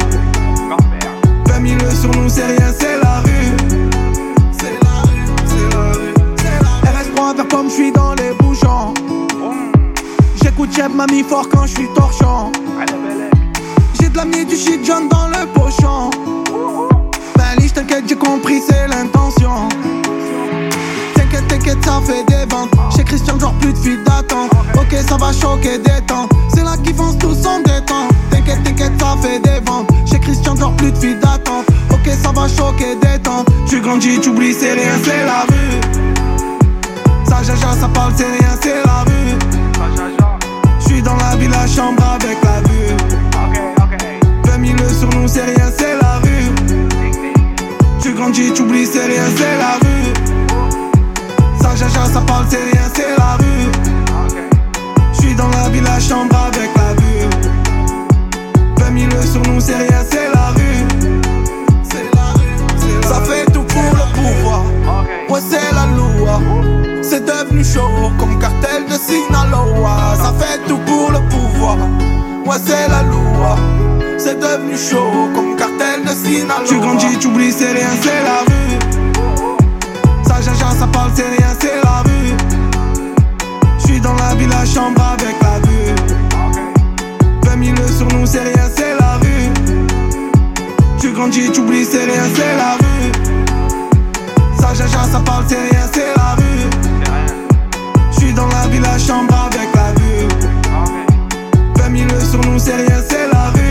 [1.47, 3.51] 20 000 sur nous, c'est rien, c'est la rue.
[4.57, 7.03] C'est la rue, c'est la rue, c'est la rue.
[7.03, 8.93] RS prend un j'suis dans les bouchons.
[10.41, 12.49] J'écoute Jeb, mamie fort quand j'suis torchant.
[13.99, 16.11] J'ai de l'ami du shit John dans le pochon.
[17.35, 19.67] Ben liche, t'inquiète, j'ai compris, c'est l'intention.
[21.63, 22.71] T'inquiète, ça fait des ventes.
[22.95, 24.49] Chez Christian, genre plus de fil d'attente.
[24.73, 26.31] Ok, ça va choquer, détente.
[26.55, 28.09] C'est là qu'ils foncent tous en détente.
[28.31, 29.87] T'inquiète, t'inquiète, ça fait des ventes.
[30.09, 31.67] Chez Christian, genre plus de fil d'attente.
[31.91, 33.47] Ok, ça va choquer, détente.
[33.67, 35.79] Tu grandis, tu oublies, c'est rien, c'est la rue.
[37.29, 39.37] Ça jaja, ça parle, c'est rien, c'est la rue.
[40.79, 42.95] J'suis dans la ville, la chambre avec la vue.
[44.45, 46.49] 20 000 sur nous, c'est rien, c'est la rue.
[48.01, 50.30] Tu grandis, tu oublies, c'est rien, c'est la rue.
[51.61, 53.71] Ça jaja, ça parle, c'est rien, c'est la rue.
[55.13, 57.29] J'suis dans la ville, la chambre avec la vue.
[58.77, 60.85] 20 000 sur nous, c'est rien, c'est la rue.
[61.83, 64.63] C'est la rue, c'est la Ça fait tout pour le pouvoir.
[65.29, 66.39] Ouais, c'est la loi.
[67.03, 70.15] C'est devenu chaud comme cartel de Sinaloa.
[70.15, 71.77] Ça fait tout pour le pouvoir.
[72.45, 73.55] Ouais, c'est la loi.
[74.17, 76.65] C'est devenu chaud comme cartel de Sinaloa.
[76.67, 78.80] Tu grandis, tu oublies, c'est rien, c'est la rue.
[80.41, 82.35] Jaja, ça parle, c'est rien, c'est la rue.
[83.77, 85.93] J'suis dans la ville, la chambre avec la vue.
[87.43, 89.51] 20 000 sur nous, c'est rien, c'est la rue.
[90.99, 93.11] Tu grandis, tu oublies, c'est rien, c'est la rue.
[94.59, 96.69] Ça jaja, ça parle, c'est rien, c'est la rue.
[98.11, 100.27] J'suis dans la ville, la chambre avec la vue.
[101.75, 103.70] 20 000 sur nous, c'est rien, c'est la rue.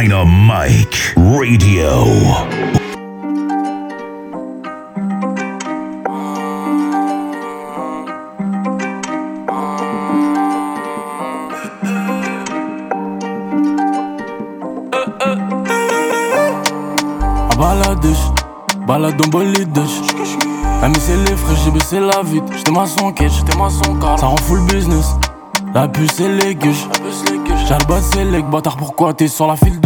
[0.00, 1.90] Dynamite Radio.
[17.50, 18.16] À baladèche,
[18.86, 19.90] balade en bolidèche.
[20.82, 22.44] Ah mais c'est les frais, j'ai baissé la vite.
[22.56, 25.14] J'étais maçon quête, j'étais maçon car Ça rend full business.
[25.74, 26.88] La puce les gueuches.
[27.86, 29.79] Bas c'est les bâtard, pourquoi t'es sur la file?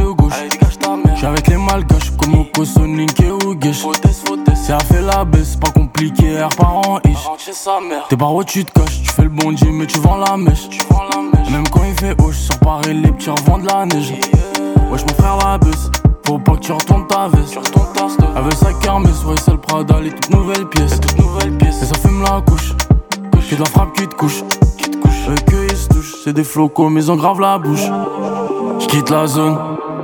[1.25, 3.87] J'suis avec les malgaches comme Oko, Sonic et Ougesh.
[4.55, 7.17] Si elle fait la baisse, pas compliqué, air parent ish.
[8.11, 10.37] T'es par où tu te caches, tu fais le bon Dieu mais tu vends la
[10.37, 10.69] mèche.
[11.51, 14.13] Même quand il fait haut, j'sors pareil les petits revends de la neige.
[14.91, 15.91] Wesh mon frère la baisse,
[16.27, 17.55] faut pas que tu retournes ta veste.
[17.57, 21.01] Veut sa kermesse, ouais c'est le Prada, les toutes nouvelles pièces.
[21.81, 22.75] Et ça fume la couche,
[23.33, 24.43] que de la frappe qui te couche.
[25.31, 27.89] Eux que ils se touchent, c'est des flocos mais ils ont grave la bouche.
[28.79, 29.57] J'quitte la zone,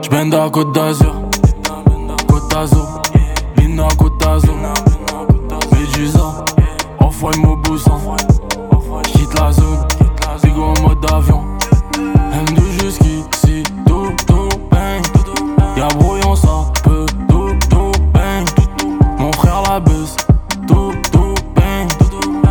[0.02, 1.14] j'bende à Côte d'Azur.
[2.28, 3.02] Côte d'Azur,
[3.56, 4.54] Lina Côte d'Azur.
[5.72, 6.44] Médusa,
[6.98, 7.98] envoie mon boussin.
[9.06, 9.86] J'quitte la zone,
[10.42, 11.44] bigo en mode avion.
[11.94, 15.02] M2 jusqu'ici, tout, tout, bang.
[15.76, 16.48] Y'a brouillon, ça
[16.82, 18.46] peut, tout, tout, bang.
[19.18, 20.16] Mon frère la baisse,
[20.66, 21.88] tout, tout, bang.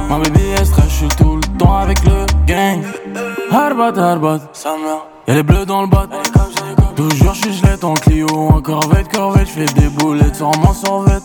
[0.09, 2.81] Ma baby est stress, j'suis tout le temps avec le gang.
[3.51, 4.39] Harbat, harbat,
[5.27, 6.07] y'a les bleus dans le bat.
[6.99, 11.23] Toujours j'suis gelette en Clio, en corvette, corvette, j'fais des boulettes sur mon survette.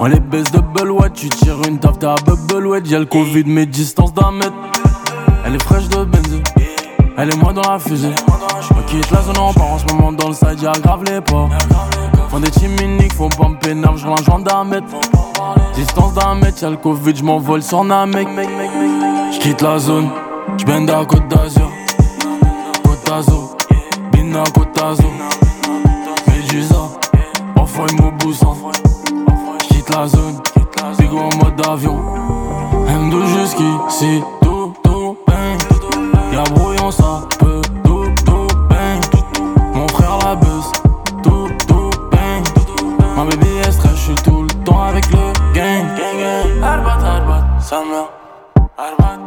[0.00, 2.14] On les baisse de Belouette, tu tires une taf, t'as
[2.48, 2.88] Belouette.
[2.88, 4.54] Y'a le Covid, mais distance d'un mètre.
[5.44, 6.42] Elle est fraîche de benzine,
[7.18, 8.14] elle est moi dans la fusée.
[8.70, 11.20] On quitte la zone, on part en ce moment dans le side, y'a grave les
[11.20, 11.50] pas.
[12.30, 14.86] Font des chiminiques, faut pas pénal, un joint d'un mètre.
[15.74, 18.26] Distance d'un mètre, y'a le Covid, j'm'envole sur Namek.
[19.32, 20.08] J'quitte la zone,
[20.56, 21.70] j'bende à Côte d'Azur.
[22.82, 23.49] Côte d'Azur,
[24.32, 25.10] D'Azur.
[26.28, 26.88] Médusa,
[27.56, 28.54] envoie mon boussin.
[29.64, 30.40] J'quitte la zone,
[31.12, 31.98] en mode avion.
[32.86, 35.58] M2 jusqu'ici, tout, tout, bang.
[36.32, 39.00] Y'a brouillon, ça peut tout, tout bang.
[39.74, 40.70] Mon frère la buzz,
[41.24, 42.44] tout, tout bang.
[43.16, 45.84] Ma baby est stress, je suis tout le temps avec le gang.
[46.62, 48.08] Arbat, arbat, sa mère.
[48.78, 49.19] Arbat,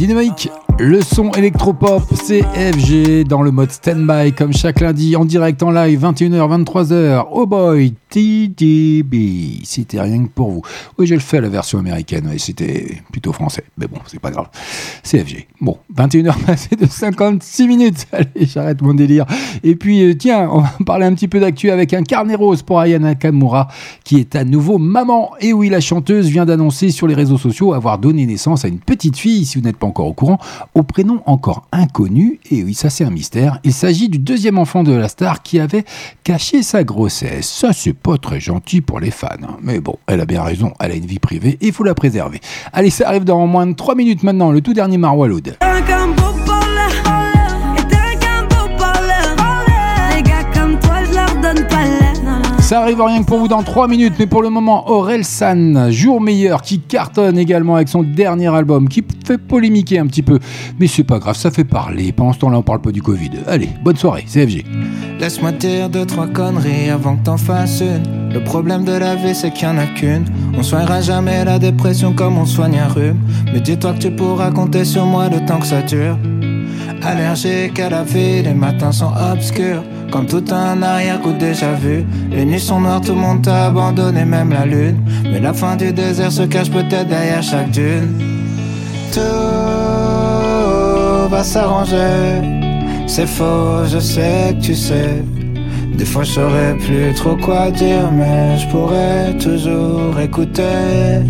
[0.00, 0.48] Dynamique,
[0.80, 5.70] le son électropop, c'est FG dans le mode standby comme chaque lundi en direct en
[5.70, 7.26] live 21h 23h.
[7.30, 10.62] Oh boy, TDB, c'était rien que pour vous.
[10.98, 14.30] Oui, j'ai le fait la version américaine et c'était plutôt français, mais bon, c'est pas
[14.30, 14.48] grave.
[15.02, 15.48] C'est FG.
[15.60, 18.06] Bon, 21h passé de 56 minutes.
[18.12, 19.26] Allez, j'arrête mon délire.
[19.62, 22.62] Et puis euh, tiens, on va parler un petit peu d'actu avec un carnet rose
[22.62, 23.68] pour Ayana Nakamura
[24.02, 25.32] qui est à nouveau maman.
[25.40, 28.80] Et oui, la chanteuse vient d'annoncer sur les réseaux sociaux avoir donné naissance à une
[28.80, 30.38] petite fille, si vous n'êtes pas encore au courant,
[30.74, 32.40] au prénom encore inconnu.
[32.50, 33.58] Et oui, ça c'est un mystère.
[33.64, 35.84] Il s'agit du deuxième enfant de la star qui avait
[36.24, 37.48] caché sa grossesse.
[37.48, 39.28] Ça c'est pas très gentil pour les fans.
[39.42, 39.56] hein.
[39.62, 42.40] Mais bon, elle a bien raison, elle a une vie privée il faut la préserver.
[42.72, 45.56] Allez, ça arrive dans moins de 3 minutes maintenant, le tout dernier Marwa Loud.
[52.70, 55.90] Ça arrive rien que pour vous dans 3 minutes, mais pour le moment, Aurel San,
[55.90, 60.38] jour meilleur, qui cartonne également avec son dernier album, qui fait polémiquer un petit peu.
[60.78, 62.12] Mais c'est pas grave, ça fait parler.
[62.12, 63.30] Pendant ce temps-là, on parle pas du Covid.
[63.48, 64.64] Allez, bonne soirée, CFG.
[65.18, 68.32] Laisse-moi dire deux, trois conneries avant que t'en fasses une.
[68.32, 70.26] Le problème de la vie, c'est qu'il y en a qu'une.
[70.56, 73.18] On soignera jamais la dépression comme on soigne un rhume.
[73.52, 76.16] Mais dis-toi que tu pourras compter sur moi le temps que ça dure.
[77.02, 79.82] Allergique à la vie, les matins sont obscurs.
[80.10, 82.04] Comme tout un arrière-coup déjà vu.
[82.30, 84.96] Les nuits sont noires, tout le monde t'a abandonné, même la lune.
[85.24, 88.18] Mais la fin du désert se cache peut-être derrière chaque dune.
[89.12, 89.20] Tout
[91.30, 92.42] va s'arranger.
[93.06, 95.22] C'est faux, je sais que tu sais.
[95.94, 101.20] Des fois je saurais plus trop quoi dire, mais je pourrais toujours écouter.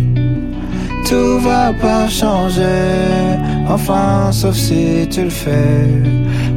[1.07, 3.37] Tout va pas changer,
[3.67, 5.89] enfin sauf si tu le fais.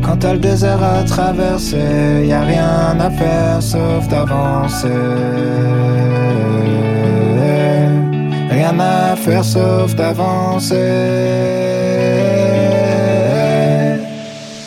[0.03, 4.89] Quand t'as le désert à traverser, y a rien à faire sauf d'avancer.
[8.51, 10.75] Rien à faire sauf d'avancer.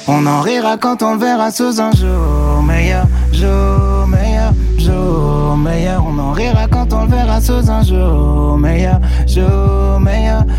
[0.08, 6.04] On en rira quand on le verra sous un jour meilleur, jour meilleur, jour meilleur.
[6.06, 6.77] On en rira quand
[7.08, 10.44] verra sous un jour meilleur, jour meilleur,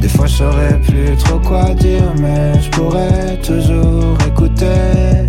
[0.00, 5.28] Des fois je saurais plus trop quoi dire, mais je pourrais toujours écouter.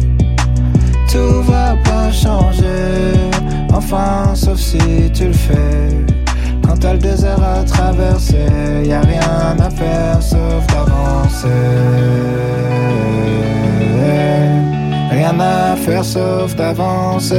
[1.11, 3.29] Tout va pas changer,
[3.73, 4.79] enfin sauf si
[5.13, 5.89] tu le fais.
[6.65, 8.47] Quand t'as le désert à traverser,
[8.85, 11.47] y a rien à faire sauf d'avancer.
[15.11, 17.35] Rien à faire sauf d'avancer.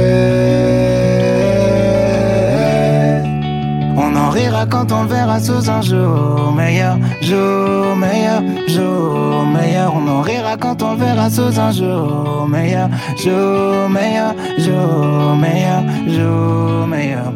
[3.95, 9.93] On en rira quand on verra sous un jour meilleur, jour meilleur, jour meilleur.
[9.95, 16.87] On en rira quand on verra sous un jour meilleur, jour meilleur, jour meilleur, jour
[16.87, 17.31] meilleur.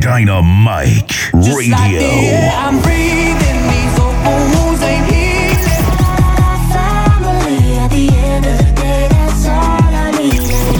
[0.00, 2.00] Dynamite Radio.
[2.00, 5.28] I'm breathing, these open wounds ain't healing.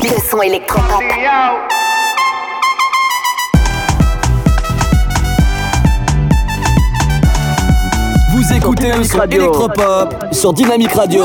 [0.03, 1.03] Le son électropop.
[8.49, 11.23] Vous écoutez le son électropop sur Dynamic Radio.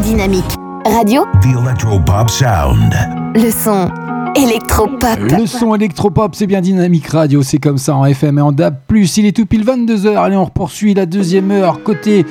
[0.00, 0.44] Dynamique
[0.84, 2.94] radio, The Electropop Sound.
[3.34, 3.90] le son
[4.36, 5.18] électropop.
[5.18, 8.76] Le son électropop, c'est bien dynamique radio, c'est comme ça en FM et en DAB+.
[8.94, 12.24] Il est tout pile 22h, allez on poursuit la deuxième heure côté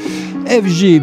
[0.47, 1.01] FG.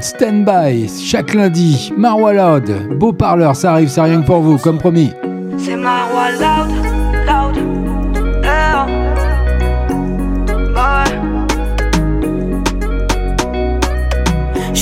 [0.00, 4.78] Standby, chaque lundi, Marwa Loud, beau parleur, ça arrive, c'est rien que pour vous, comme
[4.78, 5.10] promis.
[5.56, 6.93] C'est Marwa loud,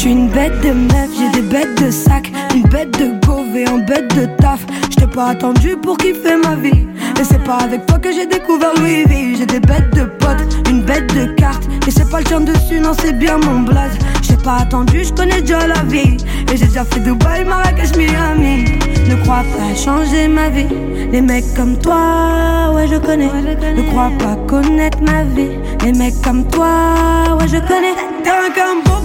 [0.02, 3.12] suis une bête de meuf, j'ai des bêtes de sac, une bête de
[3.56, 4.60] et en bête de taf.
[4.90, 6.86] J't'ai pas attendu pour kiffer ma vie.
[7.20, 9.04] Et c'est pas avec toi que j'ai découvert Louis.
[9.36, 11.68] J'ai des bêtes de potes, une bête de cartes.
[11.86, 13.96] Et c'est pas le tien dessus, non, c'est bien mon blaze.
[14.42, 16.16] Pas attendu, je connais déjà la vie.
[16.52, 18.64] Et j'ai déjà fait Dubaï, Marrakech, Miami.
[19.08, 20.66] Ne crois pas changer ma vie.
[21.12, 23.30] Les mecs comme toi, ouais, je connais.
[23.76, 25.50] Ne crois pas connaître ma vie.
[25.84, 27.94] Les mecs comme toi, ouais, je connais.
[28.24, 29.02] T'es un qu'un beau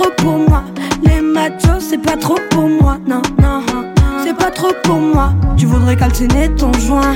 [0.00, 0.62] trop pour moi.
[1.02, 2.98] Les machos, c'est pas trop pour moi.
[3.06, 3.62] Non, non.
[4.24, 5.32] C'est pas trop pour moi.
[5.56, 7.14] Tu voudrais calciner ton joint.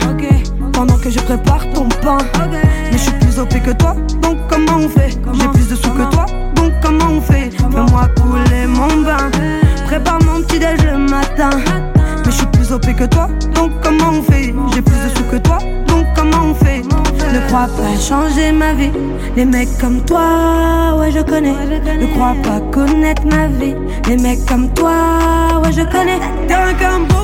[0.72, 2.18] Pendant que je prépare ton pain.
[2.51, 3.97] Mais je suis plus OP que toi.
[4.22, 5.18] Donc comment on fait?
[5.32, 6.26] J'ai plus de sous que toi.
[6.57, 7.51] Donc comment on fait?
[7.51, 9.30] Fais-moi couler mon bain.
[9.87, 11.51] Prépare mon petit déj le matin.
[12.24, 13.28] Mais je suis plus OP que toi.
[13.55, 14.53] Donc comment on fait?
[17.55, 18.90] Crois pas changer ma vie.
[19.36, 21.55] Les mecs comme toi, ouais je connais.
[22.00, 23.76] Ne crois pas connaître ma vie.
[24.09, 26.18] Les mecs comme toi, ouais je connais.
[26.48, 27.22] T'es un qu'un beau.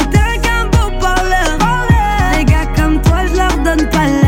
[0.00, 0.90] Et t'es un beau.
[2.36, 4.23] Les gars comme toi, je leur donne pas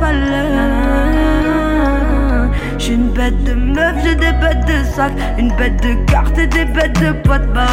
[0.00, 1.56] l'heure.
[2.78, 6.46] J'suis une bête de meuf, j'ai des bêtes de sac, une bête de cartes et
[6.46, 7.52] des bêtes de potes.
[7.52, 7.66] Bah.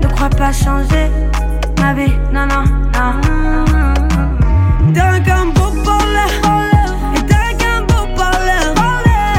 [0.00, 1.10] Ne crois pas changer
[1.80, 3.12] ma vie, non, non, non.
[4.94, 5.20] T'es un
[5.84, 6.30] parleur,
[7.16, 7.82] et t'es un
[8.16, 8.74] parleur.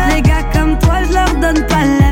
[0.09, 2.02] Les gars comme toi, je leur donne pas l'air.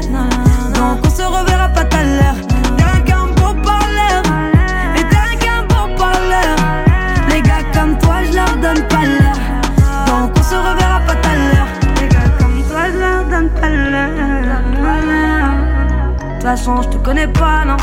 [16.58, 17.78] Façon, je te connais pas, non.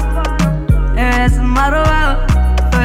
[0.94, 1.26] Eh.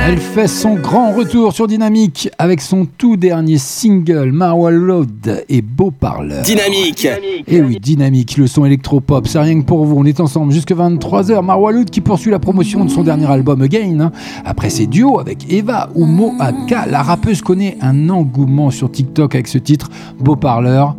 [0.06, 5.62] Elle fait son grand retour sur Dynamique avec son tout dernier single Marwa Load et
[5.62, 6.44] Beau Parleur.
[6.44, 7.08] Dynamique.
[7.48, 9.96] Et oui, Dynamique, le son électropop, c'est rien que pour vous.
[9.98, 11.44] On est ensemble jusque 23h.
[11.44, 14.00] Marwa Load qui poursuit la promotion de son dernier album Again.
[14.00, 14.12] hein.
[14.46, 19.36] Après ses duos avec Eva ou Mo Aka, la rappeuse connaît un engouement sur TikTok
[19.36, 20.96] avec ce titre Beau Parleur.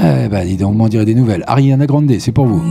[0.00, 1.42] Eh ben, dis donc, on dirait des nouvelles.
[1.48, 2.62] Ariana Grande, c'est pour vous.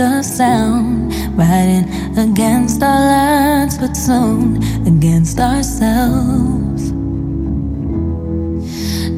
[0.00, 1.88] Of sound, riding
[2.18, 6.90] against our lines, but soon against ourselves.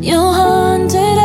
[0.04, 1.18] You haunted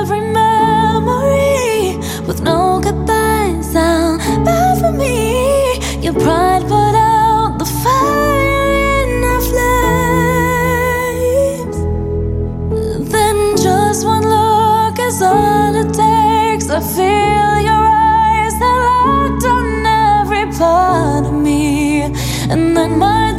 [0.00, 4.20] every memory with no goodbye sound.
[4.44, 9.90] Bad for me, your pride put out the fire in our flames.
[13.10, 16.70] Then just one look is all it takes.
[16.70, 17.53] I feel
[20.64, 22.02] part of me,
[22.52, 23.33] and then my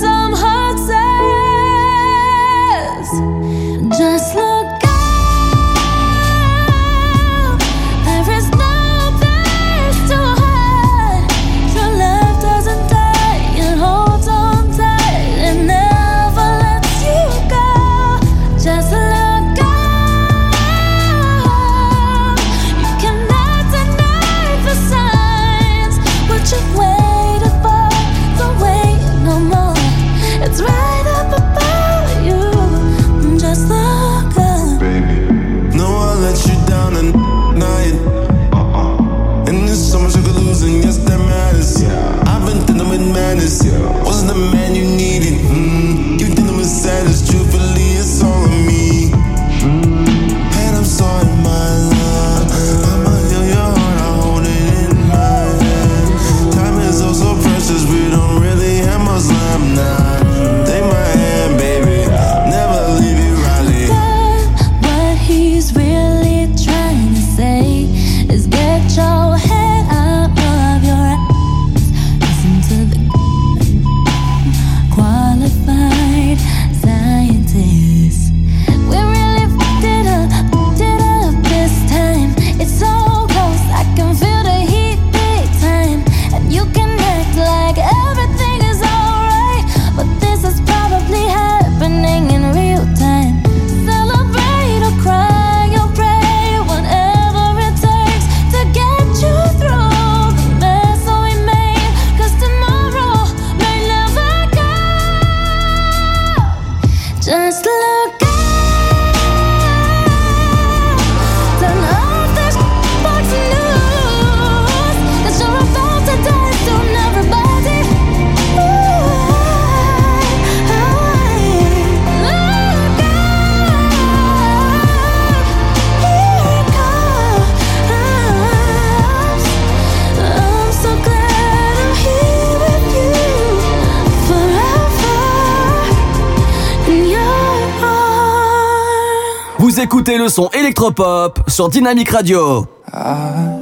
[140.25, 142.65] le son électropop sur Dynamic Radio.
[142.91, 143.59] Are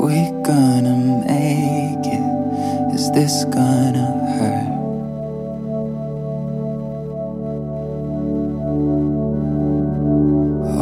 [0.00, 2.92] we gonna make it?
[2.92, 4.66] Is this gonna hurt?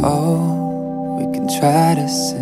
[0.03, 2.38] Oh, we can try to sedate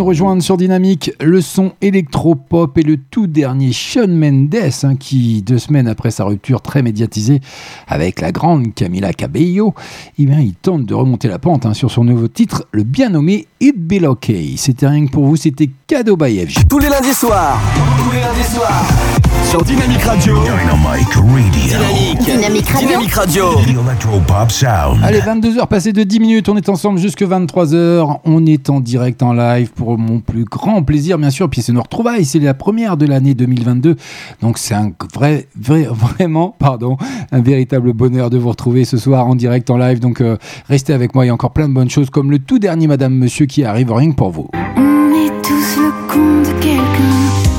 [0.00, 5.58] rejoindre sur Dynamique, le son électropop et le tout dernier Sean Mendes hein, qui, deux
[5.58, 7.40] semaines après sa rupture très médiatisée
[7.86, 9.74] avec la grande Camila Cabello,
[10.18, 13.10] eh bien, il tente de remonter la pente hein, sur son nouveau titre, le bien
[13.10, 14.32] nommé It Be OK.
[14.56, 16.46] C'était rien que pour vous, c'était cadeau by.
[16.68, 17.60] Tous les lundis soirs.
[17.98, 19.29] Tous les lundis soirs.
[19.44, 20.34] Sur Dynamic Radio.
[20.42, 21.50] Dynamic Radio.
[21.50, 22.20] Dynamique.
[22.24, 22.88] Dynamic Radio.
[22.88, 23.44] Dynamic Radio.
[23.56, 25.00] The Electropop Sound.
[25.02, 29.22] Allez, 22h passées de 10 minutes, on est ensemble jusque 23h, on est en direct
[29.22, 32.54] en live pour mon plus grand plaisir bien sûr, puis c'est nos retrouvailles, c'est la
[32.54, 33.96] première de l'année 2022,
[34.40, 36.96] donc c'est un vrai, vrai, vraiment, pardon,
[37.32, 40.36] un véritable bonheur de vous retrouver ce soir en direct en live, donc euh,
[40.68, 42.86] restez avec moi, il y a encore plein de bonnes choses comme le tout dernier
[42.86, 44.48] Madame Monsieur qui arrive rien que pour vous.
[44.76, 46.80] On est tous le con de quelqu'un.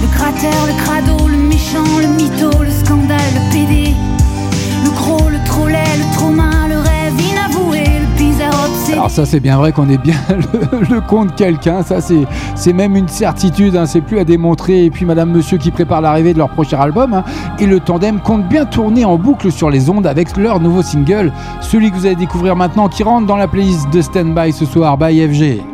[0.01, 1.40] Le cratère, le crado, le
[1.80, 3.93] le mytho, le scandale, le PD.
[4.84, 8.68] Le gros, le le trop main, le rêve inavoué, le bizarre.
[8.91, 12.26] Alors ça c'est bien vrai qu'on est bien le, de quelqu'un, ça c'est
[12.56, 14.85] c'est même une certitude, hein, c'est plus à démontrer.
[14.85, 17.23] Et puis Madame Monsieur qui prépare l'arrivée de leur prochain album, hein,
[17.60, 21.31] et le tandem compte bien tourner en boucle sur les ondes avec leur nouveau single,
[21.61, 24.65] celui que vous allez découvrir maintenant qui rentre dans la playlist de Stand By ce
[24.65, 25.70] soir, by FG.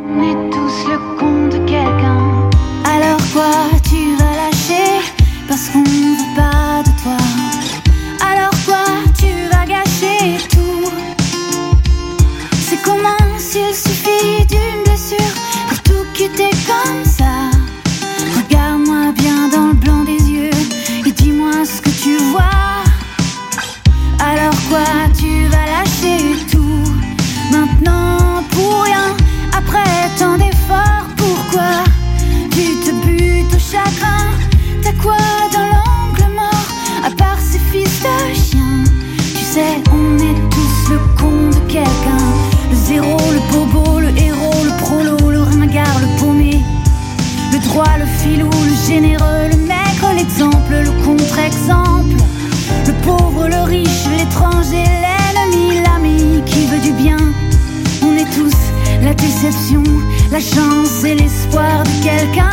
[60.32, 62.50] La chance et l'espoir de quelqu'un.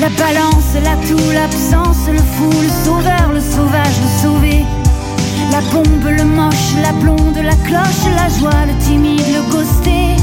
[0.00, 4.64] La balance, l'atout, l'absence, le fou, le sauveur, le sauvage, le sauvé.
[5.50, 10.16] La bombe, le moche, la blonde, la cloche, la joie, le timide, le ghosté.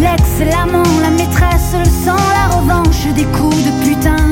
[0.00, 4.24] L'ex, l'amant, la maîtresse, le sang, la revanche des coups de putain.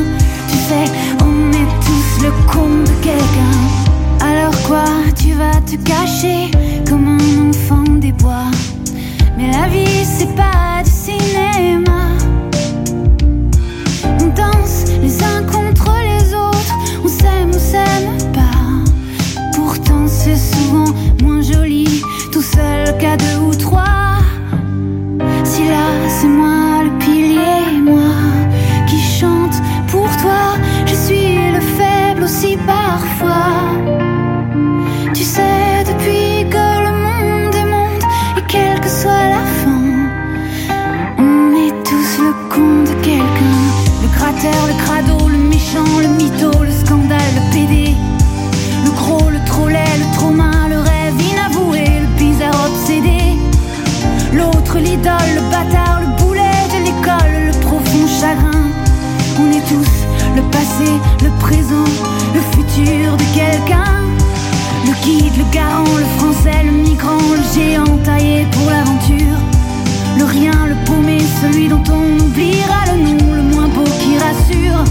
[0.48, 0.90] Tu sais,
[1.20, 4.26] on est tous le con de quelqu'un.
[4.26, 4.84] Alors quoi,
[5.18, 6.50] tu vas te cacher
[6.88, 8.50] comme un enfant des bois?
[9.36, 10.61] Mais la vie, c'est pas
[60.52, 60.90] passé,
[61.22, 61.90] le présent,
[62.34, 64.02] le futur de quelqu'un.
[64.86, 69.38] Le guide, le garant, le français, le migrant, le géant taillé pour l'aventure.
[70.18, 74.84] Le rien, le paumé, celui dont on oubliera le nom, le moins beau qui rassure.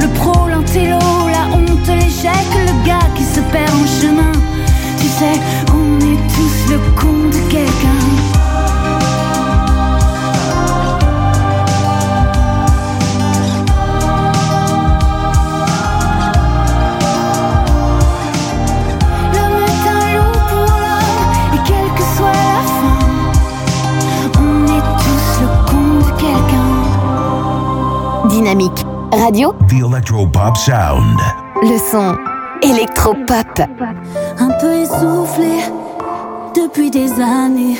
[0.00, 0.98] Le pro, l'intello,
[1.36, 4.32] la honte, l'échec, le gars qui se perd en chemin.
[5.00, 5.36] Tu sais,
[5.72, 7.99] on est tous le con de quelqu'un.
[28.50, 31.20] Dynamique radio, The Electropop Sound.
[31.62, 32.16] le son
[32.60, 33.60] électropop.
[34.40, 35.60] Un peu essoufflé
[36.56, 37.78] depuis des années.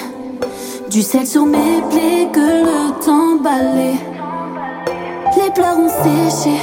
[0.88, 3.98] Du sel sur mes plaies que le temps balait.
[5.36, 6.56] Les pleurs ont séché,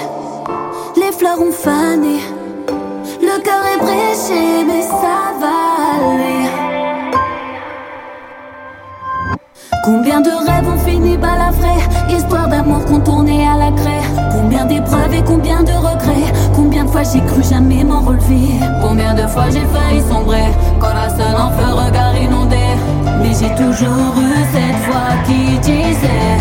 [0.95, 2.19] les fleurs ont fané.
[3.21, 6.67] Le cœur est bréché, mais ça va aller.
[9.83, 11.67] Combien de rêves ont fini balafrés
[12.09, 13.96] Histoire d'amour contourné à la craie?
[14.57, 16.33] Combien d'épreuves et combien de regrets.
[16.55, 18.59] Combien de fois j'ai cru jamais m'en relever.
[18.81, 20.47] Combien de fois j'ai failli sombrer.
[20.79, 22.57] Quand la seule en feu regard inondé
[23.21, 26.37] Mais j'ai toujours eu cette voix qui disait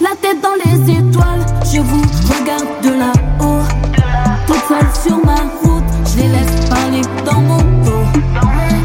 [0.00, 2.02] La tête dans les étoiles Je vous
[2.34, 3.62] regarde de là-haut.
[4.48, 8.20] Toute seule sur ma route Je les laisse parler dans mon dos.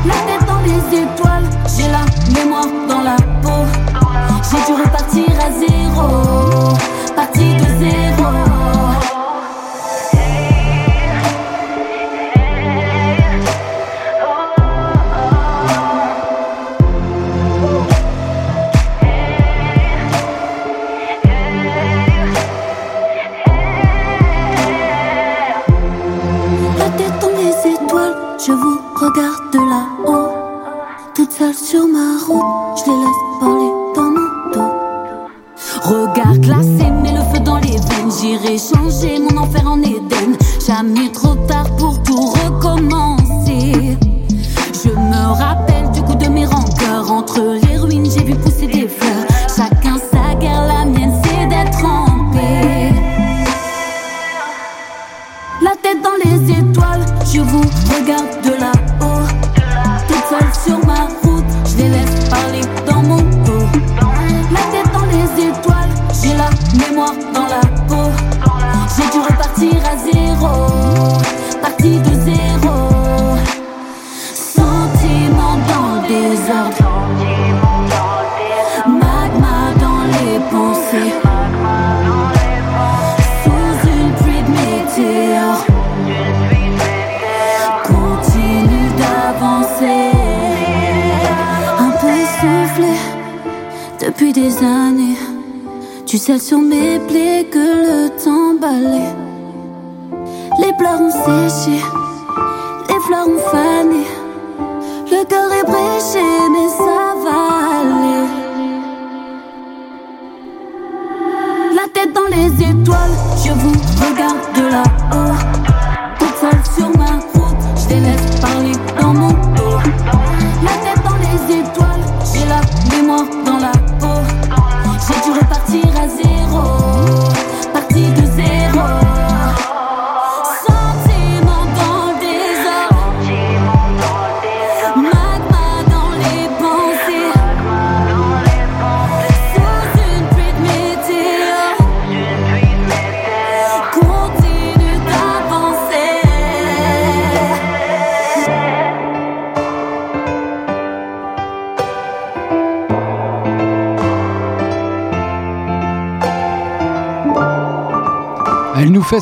[0.06, 2.06] La tête dans les étoiles J'ai la
[2.40, 3.66] mémoire dans la peau.
[4.44, 6.47] J'ai dû repartir à zéro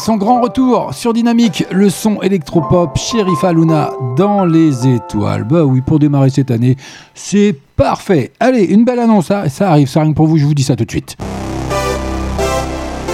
[0.06, 5.46] son grand retour sur Dynamique, le son électropop, Sherifa Luna dans les étoiles.
[5.46, 6.76] Bah oui, pour démarrer cette année,
[7.16, 8.32] c'est parfait.
[8.40, 10.76] Allez, une belle annonce, ça, ça arrive, ça que pour vous, je vous dis ça
[10.76, 11.18] tout de suite.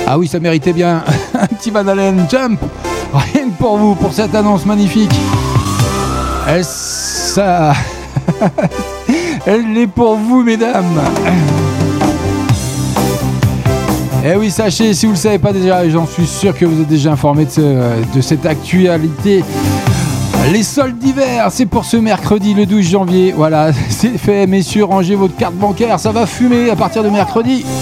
[0.06, 1.02] Ah oui, ça méritait bien
[1.34, 2.60] un petit Madeleine Jump,
[3.14, 5.16] rien que pour vous, pour cette annonce magnifique.
[6.62, 7.72] Ça...
[9.46, 11.00] Elle est pour vous, mesdames.
[14.24, 16.82] Eh oui, sachez, si vous ne le savez pas déjà, j'en suis sûr que vous
[16.82, 19.44] êtes déjà informé de, ce- de cette actualité.
[20.52, 23.34] Les soldes d'hiver, c'est pour ce mercredi le 12 janvier.
[23.36, 27.66] Voilà, c'est fait, messieurs, rangez votre carte bancaire, ça va fumer à partir de mercredi.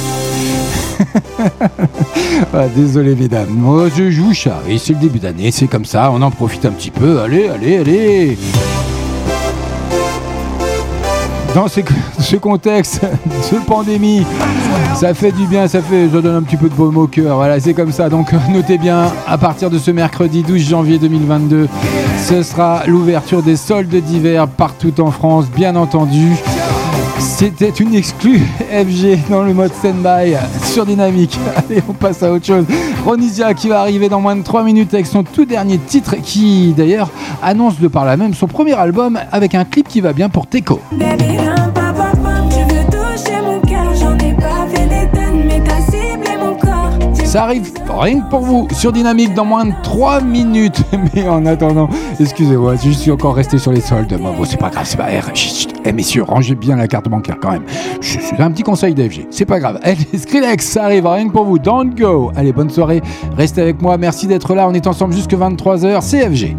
[2.53, 6.11] Ah, désolé mesdames, moi je, je vous charrie, c'est le début d'année, c'est comme ça,
[6.13, 8.37] on en profite un petit peu, allez, allez, allez
[11.55, 13.01] dans ce contexte
[13.51, 14.25] de pandémie,
[14.95, 17.37] ça fait du bien, ça fait, je donne un petit peu de baume au cœur.
[17.37, 18.09] Voilà, c'est comme ça.
[18.09, 21.67] Donc notez bien, à partir de ce mercredi 12 janvier 2022,
[22.27, 26.35] ce sera l'ouverture des soldes d'hiver partout en France, bien entendu.
[27.19, 28.39] C'était une exclue
[28.71, 31.37] FG dans le mode stand-by sur Dynamique.
[31.55, 32.63] Allez, on passe à autre chose.
[33.05, 36.73] Ronisia qui va arriver dans moins de 3 minutes avec son tout dernier titre qui
[36.77, 37.09] d'ailleurs
[37.41, 40.47] annonce de par là même son premier album avec un clip qui va bien pour
[40.47, 40.79] Teco.
[47.29, 50.81] Ça arrive rien que pour vous sur Dynamique dans moins de 3 minutes.
[51.13, 51.87] Mais en attendant,
[52.19, 54.17] excusez-moi, je suis encore resté sur les soldes.
[54.19, 55.29] Moi, bon, c'est pas grave, c'est pas grave.
[55.35, 55.73] Chut, chut.
[55.85, 57.65] Eh messieurs, rangez bien la carte bancaire quand même.
[58.01, 59.79] Suis un petit conseil d'FG, c'est pas grave.
[59.83, 61.59] Allez, Skrillex, ça arrive rien que pour vous.
[61.59, 62.31] Don't go.
[62.35, 63.03] Allez, bonne soirée.
[63.37, 63.95] Restez avec moi.
[63.99, 64.67] Merci d'être là.
[64.67, 66.01] On est ensemble jusque 23h.
[66.01, 66.55] CFG.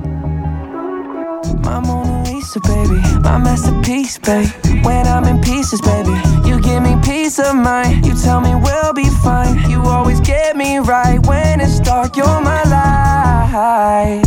[1.63, 4.49] My Mona Lisa, baby, my masterpiece, babe.
[4.85, 6.13] When I'm in pieces, baby,
[6.47, 8.05] you give me peace of mind.
[8.05, 9.71] You tell me we'll be fine.
[9.71, 12.17] You always get me right when it's dark.
[12.17, 14.23] You're my light,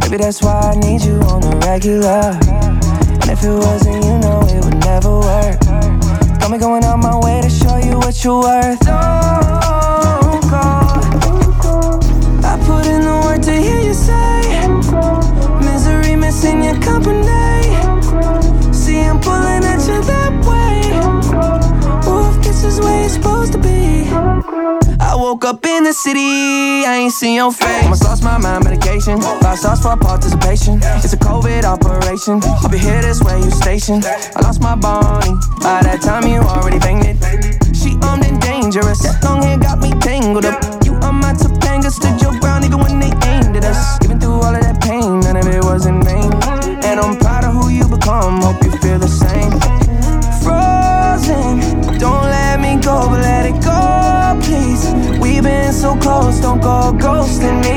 [0.00, 0.18] baby.
[0.18, 2.38] That's why I need you on the regular.
[3.20, 5.60] And if it wasn't, you know it would never work.
[6.40, 8.78] Got me going out my way to show you what you're worth.
[8.86, 10.40] Oh,
[11.20, 12.00] Don't go.
[12.46, 14.37] I put in the work to hear you say.
[16.38, 17.26] Missing your company.
[18.72, 20.86] See, I'm pulling at you that way.
[22.42, 24.06] This is where you're supposed to be.
[25.00, 27.82] I woke up in the city, I ain't seen your face.
[27.82, 29.20] Almost lost my mind, medication.
[29.20, 30.78] Five stars for participation.
[31.02, 32.40] It's a COVID operation.
[32.44, 34.00] I'll be here this way, you station.
[34.04, 35.34] I lost my Bonnie.
[35.58, 37.18] By that time, you already banged it.
[37.74, 39.02] She armed and dangerous.
[39.24, 40.62] Long hair got me tangled up.
[40.86, 42.38] You are my Topanga, stood your
[56.96, 57.67] close, don't go ghosting me.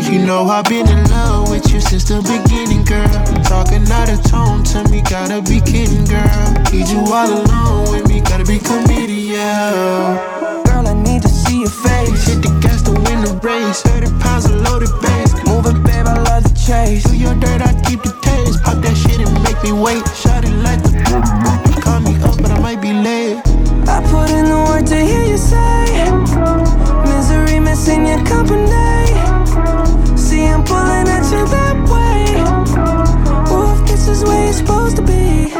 [0.00, 0.12] Girl?
[0.12, 3.08] You know I've been in love with you since the beginning, girl.
[3.44, 6.52] Talking out of tone, tell me gotta be kidding, girl.
[6.72, 10.62] Need you all alone with me, gotta be yeah.
[10.64, 12.26] Girl, I need to see your face.
[12.26, 13.82] Hit the gas to win the race.
[13.82, 15.34] 30 pounds of loaded bass.
[15.46, 17.04] Moving, babe, I love the chase.
[17.04, 18.62] Do your dirt, I keep the taste.
[18.62, 20.04] Pop that shit and make me wait.
[20.20, 23.40] Shawty like the call me up, but I might be late.
[23.88, 26.08] I put in the work to hear you say
[27.04, 28.81] Misery missing your company
[31.54, 32.20] that way
[33.52, 35.52] Ooh, if this is where you're supposed to be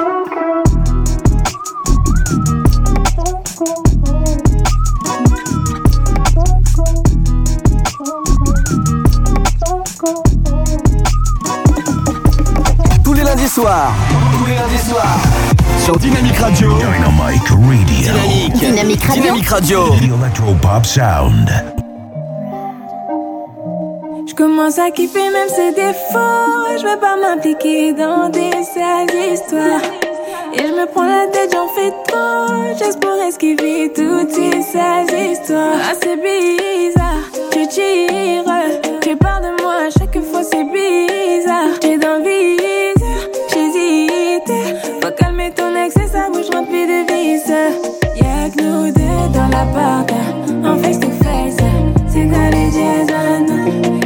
[13.04, 13.92] Tous les lundis soirs.
[14.38, 15.18] Tous les lundis soirs.
[15.84, 16.78] Sur Dynamic Radio.
[16.78, 18.12] Dynamic Radio.
[18.12, 18.60] Dynamique.
[18.60, 19.22] Dynamique Radio.
[19.22, 19.90] Dynamic Radio.
[19.96, 21.71] The Electropop Sound.
[24.42, 26.76] Commence à kiffer même ses défauts.
[26.76, 29.80] Je veux pas m'impliquer dans des sales histoires.
[30.52, 32.74] Et je me prends la tête, j'en fais trop.
[32.76, 35.78] Juste pour esquiver toutes ces sales histoires.
[35.88, 37.22] Ah, c'est bizarre.
[37.52, 38.52] Tu tires,
[39.00, 39.88] tu parles de moi.
[39.96, 41.78] Chaque fois, c'est bizarre.
[42.00, 44.74] Dans le viseur, j'hésite.
[45.04, 47.48] Faut calmer ton ex et ça bouge rempli de vis.
[48.16, 50.10] Y'a que nous deux dans l'appart.
[50.64, 51.58] En face to face.
[52.08, 54.01] C'est quoi les jazz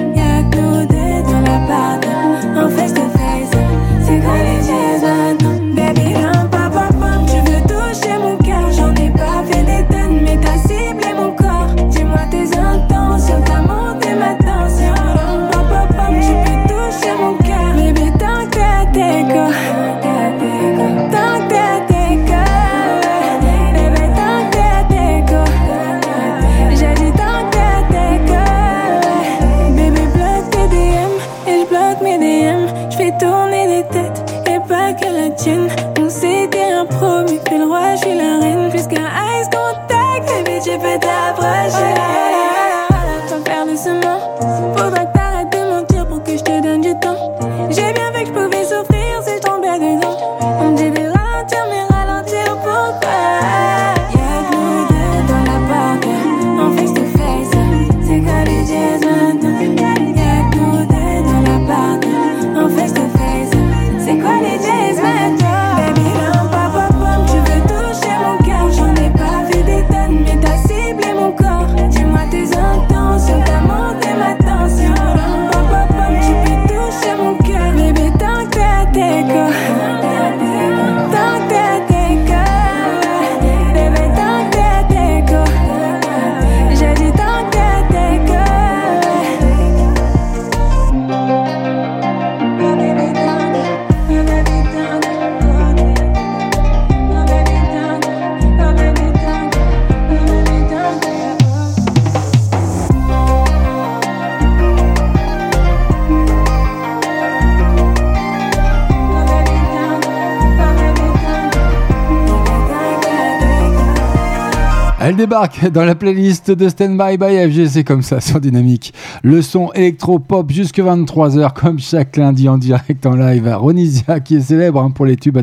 [115.73, 118.93] dans la playlist de Stand By by FG, c'est comme ça sur Dynamique.
[119.23, 123.53] Le son électro-pop jusque 23h, comme chaque lundi en direct en live.
[123.57, 125.39] Ronisia qui est célèbre hein, pour les tubes.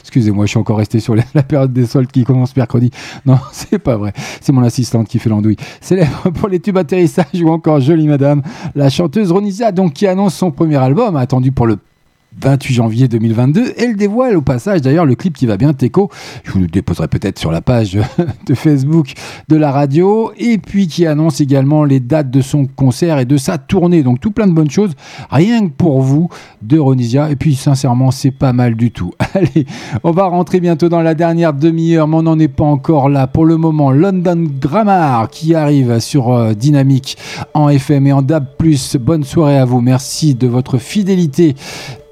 [0.00, 2.90] Excusez-moi, je suis encore resté sur la, la période des soldes qui commence mercredi.
[3.24, 4.12] Non, c'est pas vrai.
[4.40, 5.56] C'est mon assistante qui fait l'andouille.
[5.80, 8.42] Célèbre pour les tubes atterrissage ou encore Jolie Madame,
[8.74, 11.78] la chanteuse Ronisia, donc qui annonce son premier album, attendu pour le
[12.40, 13.74] 28 janvier 2022.
[13.78, 16.10] Elle dévoile au passage d'ailleurs le clip qui va bien, Teco.
[16.44, 17.98] Je vous le déposerai peut-être sur la page
[18.46, 19.14] de Facebook
[19.48, 20.32] de la radio.
[20.38, 24.02] Et puis qui annonce également les dates de son concert et de sa tournée.
[24.02, 24.92] Donc tout plein de bonnes choses.
[25.30, 26.28] Rien que pour vous
[26.62, 27.30] de Ronisia.
[27.30, 29.12] Et puis sincèrement, c'est pas mal du tout.
[29.34, 29.66] Allez,
[30.04, 33.26] on va rentrer bientôt dans la dernière demi-heure, mais on n'en est pas encore là.
[33.26, 37.16] Pour le moment, London Grammar qui arrive sur euh, Dynamique
[37.54, 38.46] en FM et en DAB+.
[39.00, 39.80] Bonne soirée à vous.
[39.80, 41.54] Merci de votre fidélité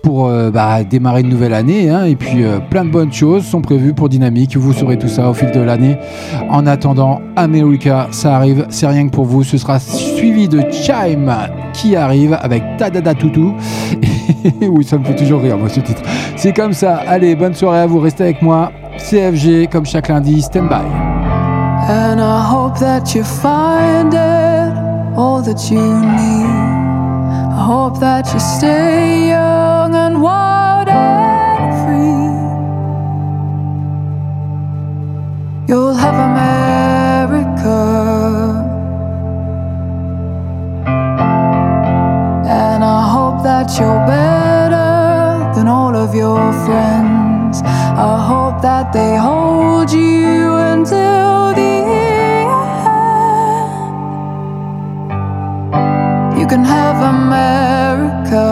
[0.04, 1.88] pour euh, bah, démarrer une nouvelle année.
[1.88, 2.04] hein.
[2.04, 4.56] et puis euh, plein de bonnes choses sont prévues pour Dynamique.
[4.56, 5.96] Vous saurez tout ça au fil de l'année.
[6.50, 8.66] En attendant, America, ça arrive.
[8.68, 9.42] C'est rien que pour vous.
[9.42, 11.32] Ce sera suivi de Chime
[11.72, 13.54] qui arrive avec Tadada Toutou.
[14.60, 16.02] oui, ça me fait toujours rire, moi, ce titre.
[16.36, 17.00] C'est comme ça.
[17.08, 17.98] Allez, bonne soirée à vous.
[17.98, 18.70] Restez avec moi.
[18.98, 20.84] CFG, comme chaque lundi, stand by.
[21.88, 24.14] And I hope that you find
[25.16, 26.74] all that you need.
[27.50, 29.63] I hope that you stay young
[30.24, 32.28] wild and free.
[35.68, 37.80] You'll have America.
[42.62, 44.92] And I hope that you're better
[45.54, 47.56] than all of your friends.
[48.10, 52.50] I hope that they hold you until the end.
[56.38, 58.44] You can have America.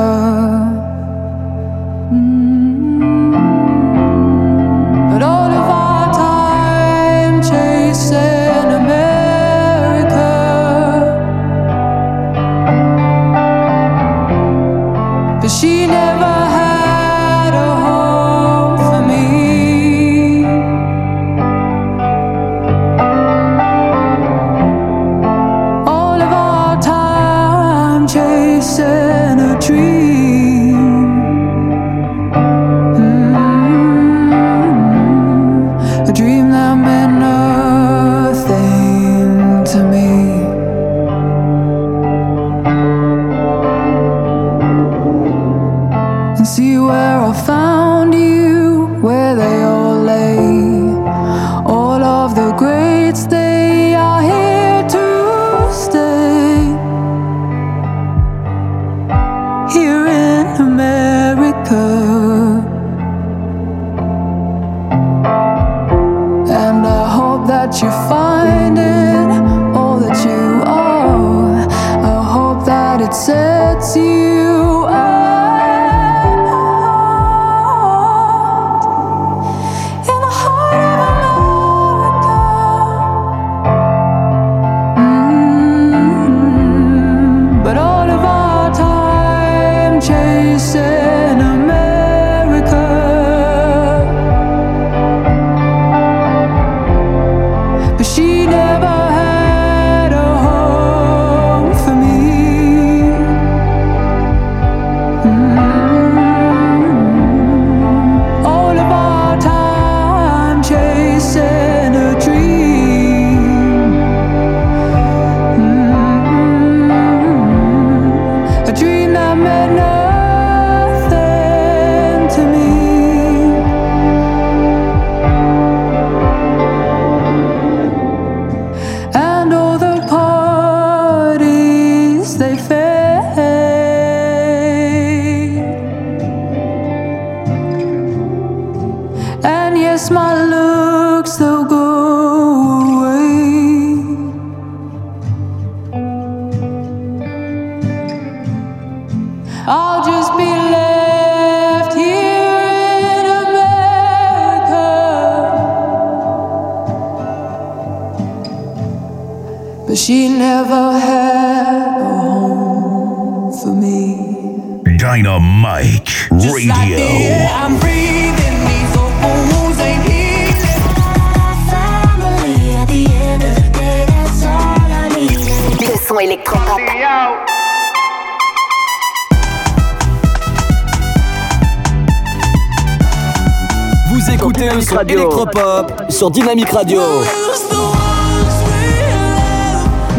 [186.30, 187.00] Dynamique Radio.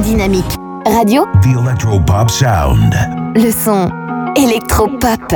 [0.03, 1.25] Dynamique Radio.
[1.43, 2.93] The Sound.
[3.35, 3.89] Le son
[4.35, 5.34] Electropop.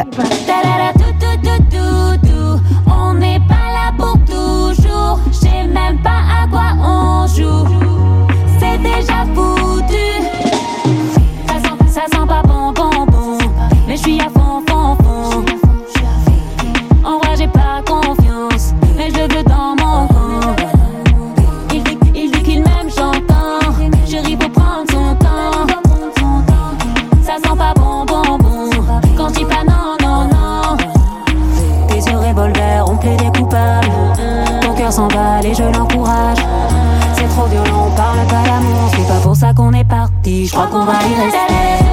[40.47, 41.86] je crois qu'on va y rester.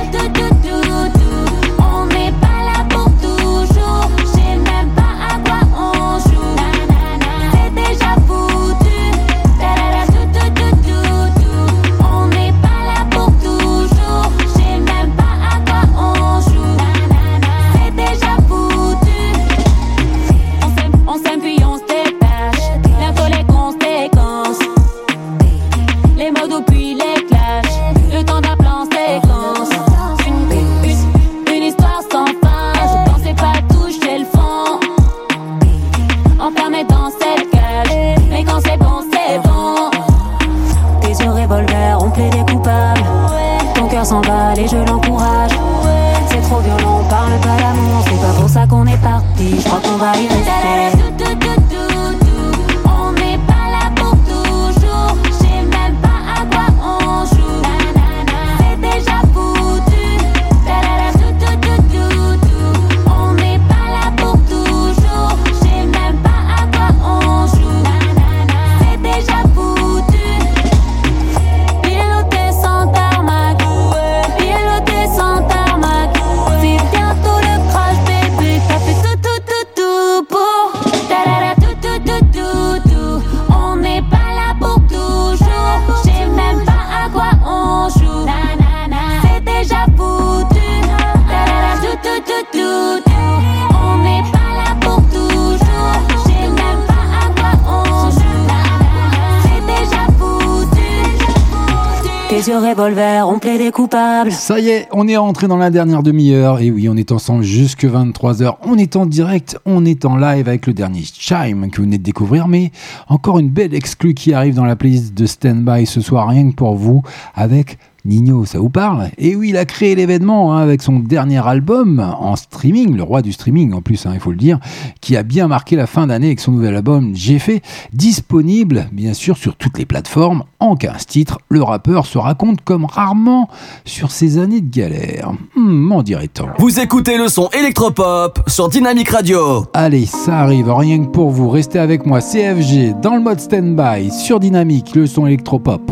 [104.31, 106.61] Ça y est, on est rentré dans la dernière demi-heure.
[106.61, 108.57] Et oui, on est ensemble jusque 23h.
[108.63, 111.99] On est en direct, on est en live avec le dernier Chime que vous venez
[111.99, 112.49] de découvrir.
[112.49, 112.71] Mais
[113.09, 116.55] encore une belle exclue qui arrive dans la playlist de Standby ce soir, rien que
[116.55, 117.03] pour vous,
[117.35, 119.09] avec Nino, ça vous parle?
[119.17, 123.23] Et oui, il a créé l'événement hein, avec son dernier album en streaming, le roi
[123.23, 124.59] du streaming en plus, hein, il faut le dire,
[125.01, 127.63] qui a bien marqué la fin d'année avec son nouvel album J'ai fait,
[127.95, 130.45] disponible bien sûr sur toutes les plateformes.
[130.65, 133.51] En 15 titres, le rappeur se raconte comme rarement
[133.85, 135.33] sur ses années de galère.
[135.55, 136.47] Hmm, M'en dirait-on.
[136.59, 139.67] Vous écoutez le son électropop sur Dynamic Radio.
[139.75, 141.51] Allez, ça arrive, rien que pour vous.
[141.51, 145.83] Restez avec moi, CFG, dans le mode stand-by, sur Dynamique, le son électropop.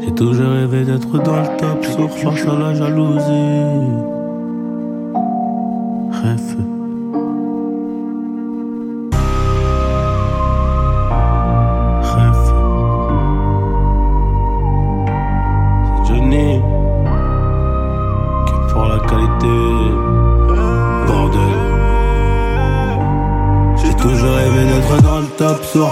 [0.00, 3.92] J'ai toujours rêvé d'être dans le top, sauf face à la jalousie.
[6.22, 6.65] Rêve.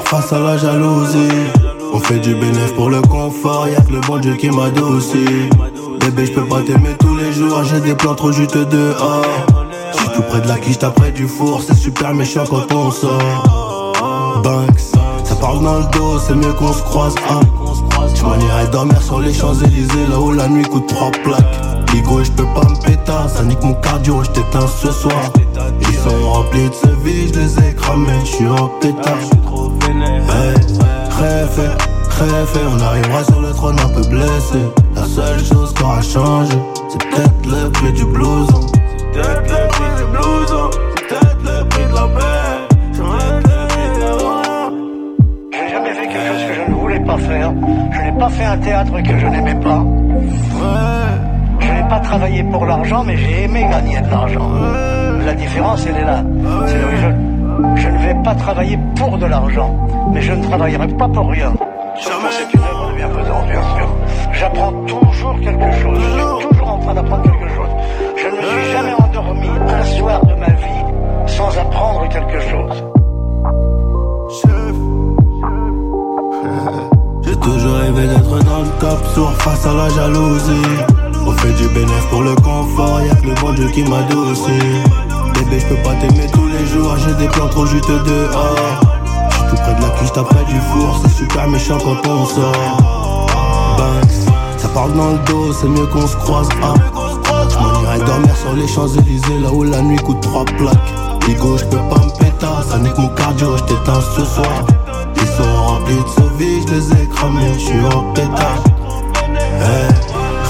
[0.05, 1.28] Face à la jalousie.
[1.93, 5.24] On fait du bénéf pour le confort, y'a que le bon Dieu qui m'a aussi.
[6.01, 9.24] Bébé, je peux pas t'aimer tous les jours, j'ai des plans trop juteux dehors.
[9.93, 14.43] J'suis tout près de la quiche, près du four, c'est super méchant quand on sort.
[14.43, 14.81] Banks,
[15.24, 17.15] ça parle dans le dos, c'est mieux qu'on se croise.
[17.31, 17.40] Hein.
[18.23, 21.61] M'en irais dormir sur les Champs-Élysées, là où la nuit coûte trois plaques.
[21.93, 25.31] Ligo, je peux pas me péter, ça nique mon cardio, je t'éteins ce soir.
[25.81, 29.14] Ils sont remplis de ce vie, je les ai cramés, je suis en pétard.
[30.36, 30.55] Hey,
[31.20, 34.59] rêve, on arrivera sur le trône un peu blessé.
[34.97, 36.59] La seule chose qui aura changé,
[36.89, 38.60] c'est peut-être le prix du blouson.
[39.12, 42.74] C'est peut-être le prix du blouson, c'est peut-être le prix de la paix.
[42.97, 44.09] J'aurais le prix de la
[45.52, 47.52] Je n'ai jamais fait quelque chose que je ne voulais pas faire.
[47.93, 49.85] Je n'ai pas fait un théâtre que je n'aimais pas.
[51.60, 54.51] Je n'ai pas travaillé pour l'argent, mais j'ai aimé gagner de l'argent.
[55.24, 56.22] La différence, elle est là.
[56.66, 57.09] C'est je,
[57.82, 59.74] je ne vais pas travailler pour de l'argent,
[60.12, 61.55] mais je ne travaillerai pas pour rien.
[61.98, 62.10] C'est
[62.52, 63.88] une œuvre de bienfaisance, bien sûr.
[64.32, 65.98] J'apprends toujours quelque chose.
[65.98, 67.68] Je suis toujours en train d'apprendre quelque chose.
[68.16, 70.84] Je ne me suis jamais endormi un soir de ma vie
[71.26, 72.84] sans apprendre quelque chose.
[77.22, 80.68] J'ai toujours rêvé d'être dans le top, sourd face à la jalousie.
[81.26, 84.60] On fait du bénéf pour le confort, y'a que le bon Dieu qui m'a aussi.
[85.35, 88.81] Bébé, je peux pas t'aimer tous les jours, j'ai des plans trop juteux dehors.
[89.31, 93.27] J'suis tout près de la cuisse, près du four, c'est super méchant quand on sort.
[93.77, 96.48] Banks, ça parle dans le dos, c'est mieux qu'on se croise.
[96.62, 96.74] Ah.
[97.48, 100.93] Je m'en irais dormir sur les Champs-Élysées, là où la nuit coûte trois plaques.
[101.27, 104.65] Ligo, je peux pas me péter, ça nique mon cardio, je t'éteins ce soir.
[105.16, 108.62] Ils sont remplis de vie, je les ai cramés, je suis en pétard.
[109.61, 109.89] Hey,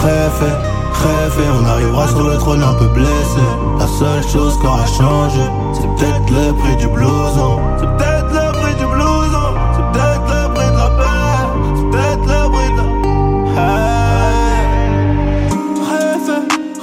[0.03, 3.41] rêve, rêve, on arrivera sur le trône un peu blessé.
[3.79, 5.41] La seule chose qui aura changé,
[5.73, 7.59] c'est peut-être le prix du blouson.
[7.79, 11.45] C'est peut-être le prix du blouson, c'est peut-être le prix de la paix,
[11.77, 12.85] c'est peut-être le prix de la.
[13.57, 15.51] Hey,
[15.91, 16.31] rêve,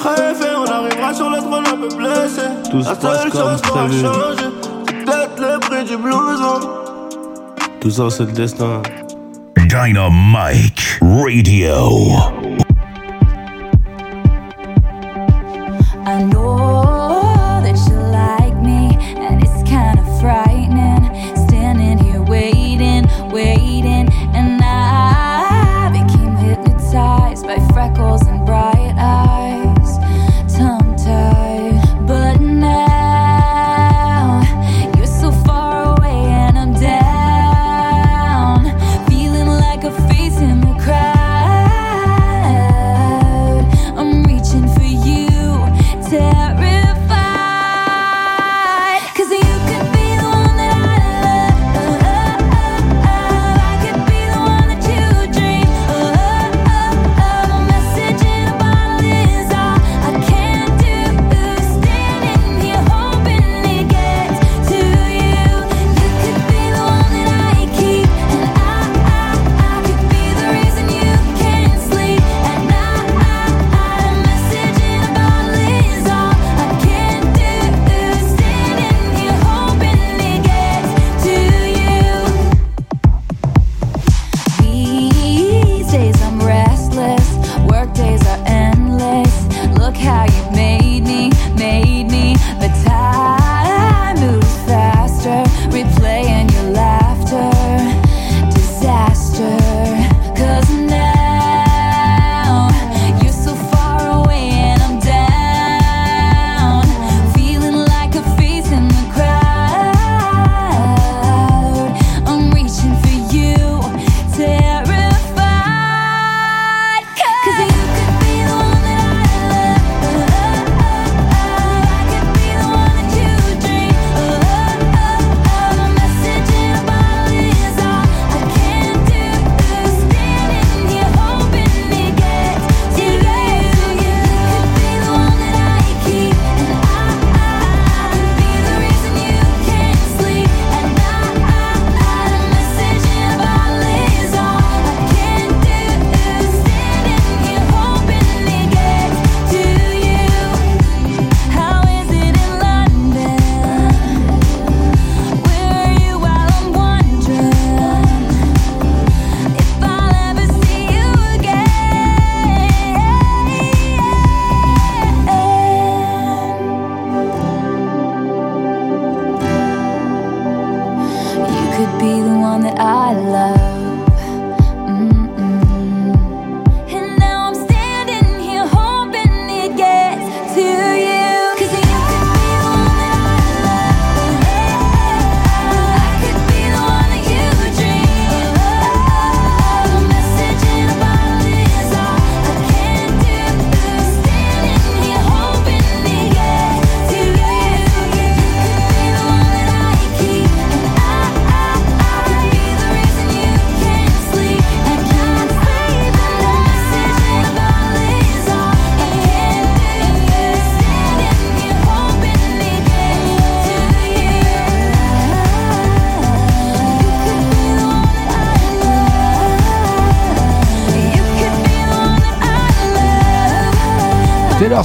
[0.03, 2.45] rêve, on arrivera sur le trône un peu blessé.
[2.69, 4.01] Tout se La passe seule comme chose qui aura prévu.
[4.01, 4.45] changé,
[4.87, 6.59] c'est peut-être le prix du blouson.
[7.79, 8.81] Tout ça, c'est le destin.
[9.57, 12.30] Dynamite Radio.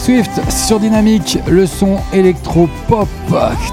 [0.06, 3.08] Swift sur Dynamique, le son électro-pop.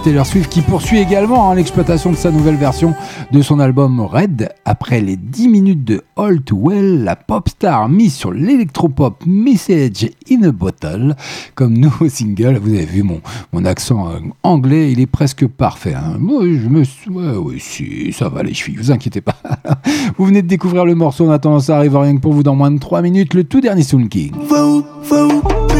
[0.04, 2.96] Taylor Swift qui poursuit également hein, l'exploitation de sa nouvelle version
[3.32, 4.50] de son album Red.
[4.66, 10.10] Après les 10 minutes de All Too Well, la pop star mise sur l'électro-pop Message
[10.32, 11.16] in a Bottle.
[11.54, 15.94] Comme nouveau single, vous avez vu mon, mon accent euh, anglais, il est presque parfait.
[15.94, 16.18] hein.
[16.18, 17.12] Moi, je me suis...
[17.12, 19.36] oui, si, ça va les chevilles, vous inquiétez pas.
[20.18, 22.56] vous venez de découvrir le morceau, en attendant ça arrive rien que pour vous dans
[22.56, 24.32] moins de 3 minutes, le tout dernier Soul King.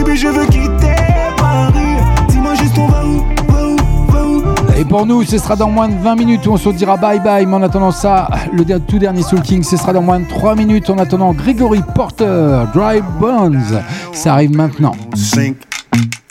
[0.04, 0.96] Baby je veux quitter
[1.38, 1.98] Paris
[2.30, 3.78] Dis-moi juste on va où, va où,
[4.12, 4.44] va où?
[4.78, 7.20] Et pour nous, ce sera dans moins de 20 minutes où on se dira bye
[7.20, 7.46] bye.
[7.46, 10.56] Mais en attendant ça, le tout dernier Soul King, ce sera dans moins de 3
[10.56, 10.90] minutes.
[10.90, 13.82] En attendant, Gregory Porter, Dry Bones.
[14.12, 14.96] Ça arrive maintenant.
[15.16, 15.58] sink.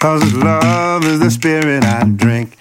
[0.00, 2.56] Cause love is the spirit I drink.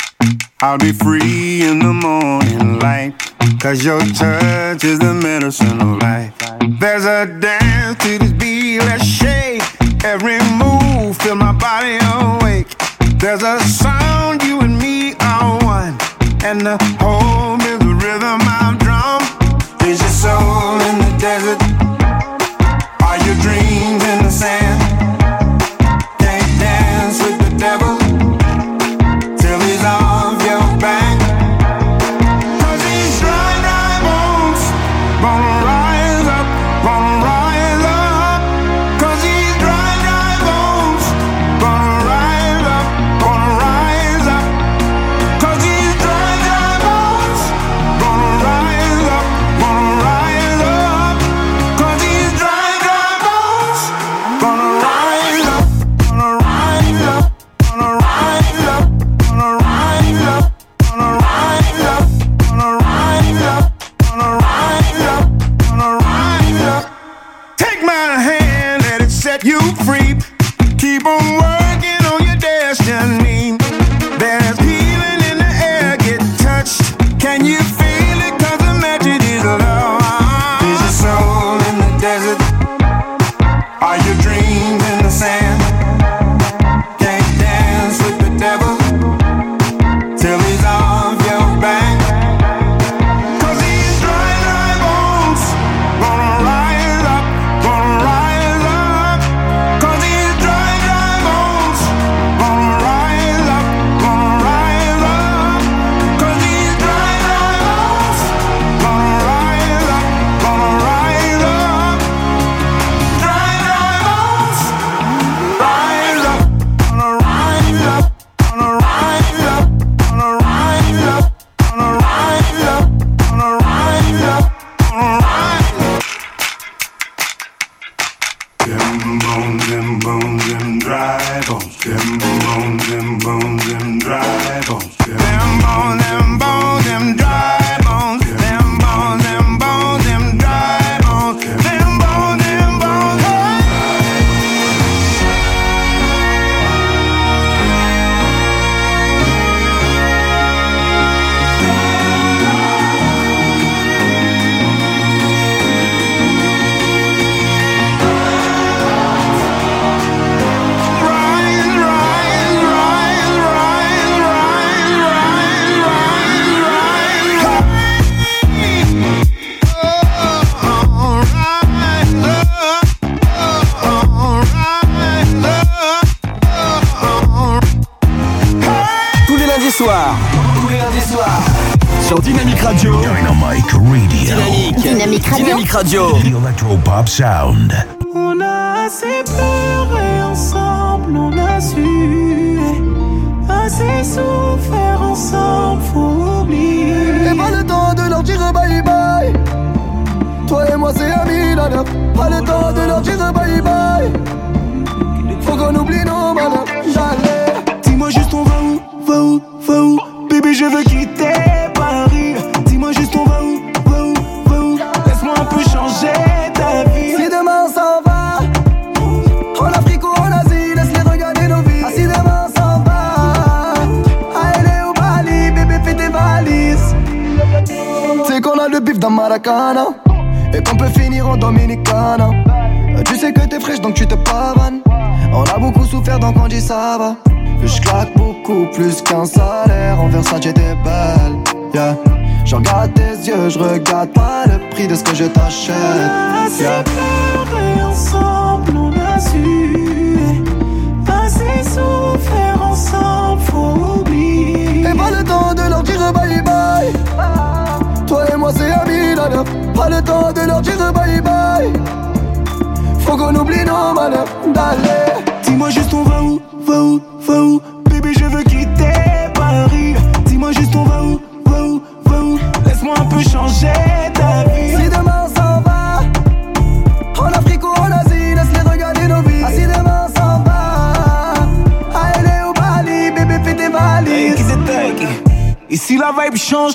[0.61, 3.13] I'll be free in the morning light.
[3.59, 6.31] Cause your touch is the medicine of life.
[6.79, 9.63] There's a dance to this beat, let's shake.
[10.03, 12.67] Every move, feel my body awake.
[13.19, 15.97] There's a sound, you and me are one.
[16.43, 19.21] And the home is the rhythm I'm drum.
[19.87, 21.60] Is your soul in the desert?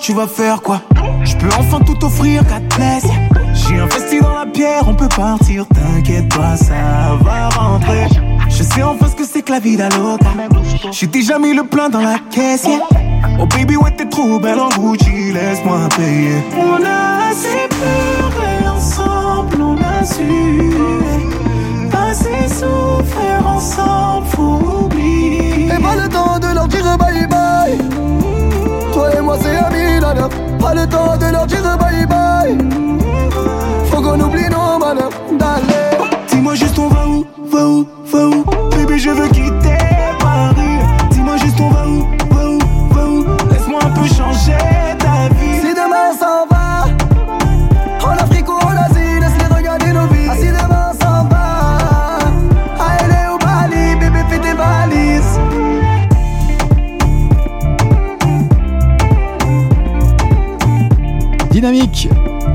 [0.06, 0.45] Chuva fé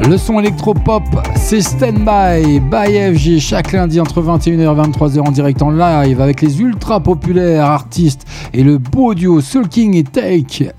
[0.07, 1.03] Le son électropop,
[1.35, 6.19] c'est Stand By, by FG, chaque lundi entre 21h et 23h en direct en live
[6.19, 10.71] avec les ultra populaires artistes et le beau duo Soul King et Take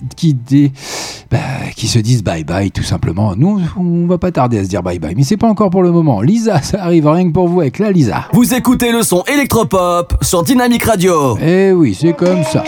[1.31, 1.39] bah,
[1.77, 3.35] qui, se disent bye bye tout simplement.
[3.37, 5.83] Nous, on va pas tarder à se dire bye bye, mais c'est pas encore pour
[5.83, 6.21] le moment.
[6.21, 8.25] Lisa, ça arrive rien que pour vous avec la Lisa.
[8.33, 11.39] Vous écoutez le son électropop sur Dynamic Radio.
[11.41, 12.65] Eh oui, c'est comme ça.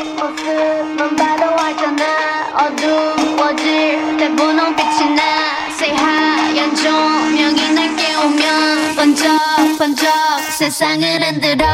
[9.05, 9.29] 번쩍
[9.77, 10.09] 번쩍
[10.59, 11.67] 세상을 흔들어.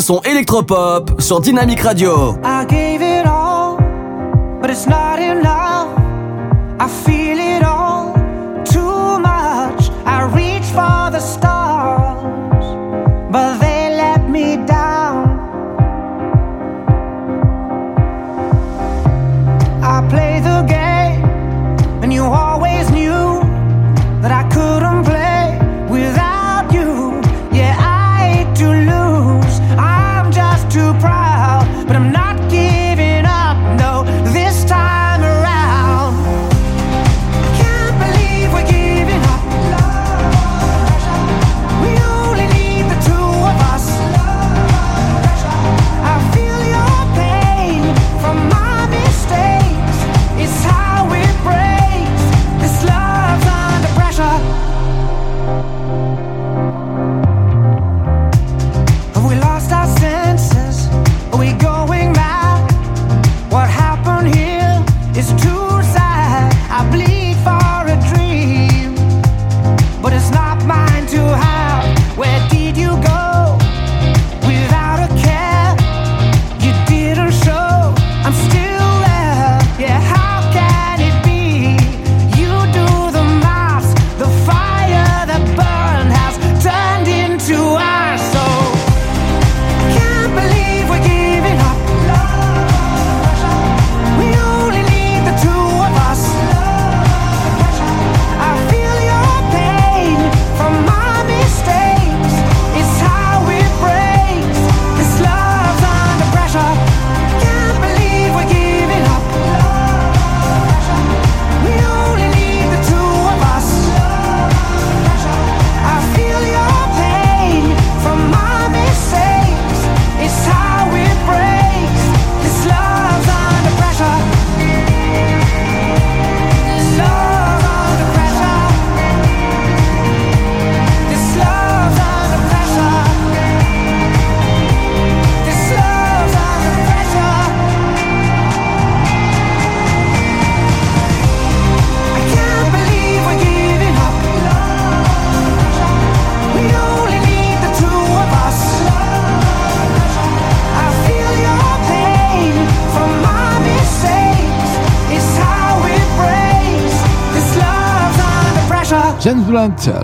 [0.00, 2.36] son électropop sur Dynamic Radio.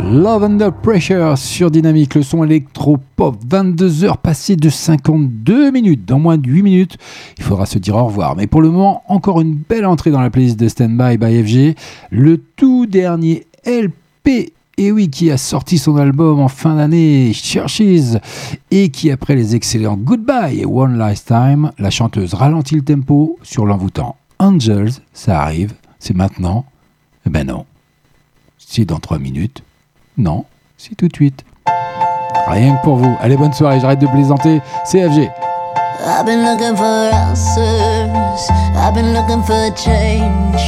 [0.02, 6.06] Love Under Pressure sur Dynamique, le son électro-pop, 22 heures passées de 52 minutes.
[6.06, 6.96] Dans moins de 8 minutes,
[7.36, 8.36] il faudra se dire au revoir.
[8.36, 11.76] Mais pour le moment, encore une belle entrée dans la playlist de Standby by FG,
[12.10, 17.32] le tout dernier LP et eh oui, qui a sorti son album en fin d'année,
[17.34, 18.16] Churches,
[18.70, 23.38] et qui, après les excellents Goodbye et One Last Time, la chanteuse ralentit le tempo
[23.42, 26.64] sur l'envoûtant Angels, ça arrive, c'est maintenant.
[27.26, 27.66] Eh ben non,
[28.72, 29.64] c'est dans 3 minutes
[30.16, 30.44] Non,
[30.78, 31.44] c'est tout de suite.
[32.46, 33.16] Rien que pour vous.
[33.20, 34.60] Allez, bonne soirée, j'arrête de plaisanter.
[34.84, 35.28] CFG.
[36.06, 38.48] I've been looking for answers.
[38.76, 40.62] I've been looking for change.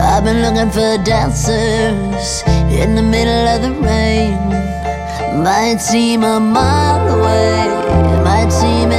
[0.00, 2.42] I've been looking for dancers
[2.72, 4.36] in the middle of the rain.
[5.44, 7.68] Might seem a mile away,
[8.24, 8.90] might seem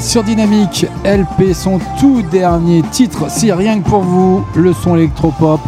[0.00, 3.30] Sur Dynamique LP, son tout dernier titre.
[3.30, 5.60] C'est rien que pour vous, le son électropop.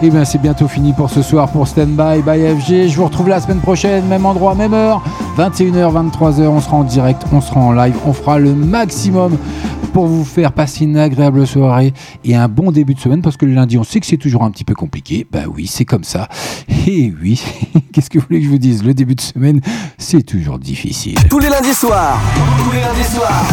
[0.00, 2.88] Et bien c'est bientôt fini pour ce soir pour Stand By by FG.
[2.88, 5.02] Je vous retrouve la semaine prochaine, même endroit, même heure,
[5.36, 6.46] 21h, 23h.
[6.46, 9.36] On sera en direct, on sera en live, on fera le maximum
[9.92, 11.92] pour vous faire passer une agréable soirée
[12.24, 14.44] et un bon début de semaine parce que le lundi on sait que c'est toujours
[14.44, 15.26] un petit peu compliqué.
[15.30, 16.28] Bah oui, c'est comme ça.
[16.86, 17.40] Et oui,
[17.92, 18.82] qu'est-ce que vous voulez que je vous dise?
[18.82, 19.60] Le début de semaine,
[19.98, 21.16] c'est toujours difficile.
[21.30, 22.18] Tous les lundis soirs.
[22.58, 23.44] Tous les lundis soirs.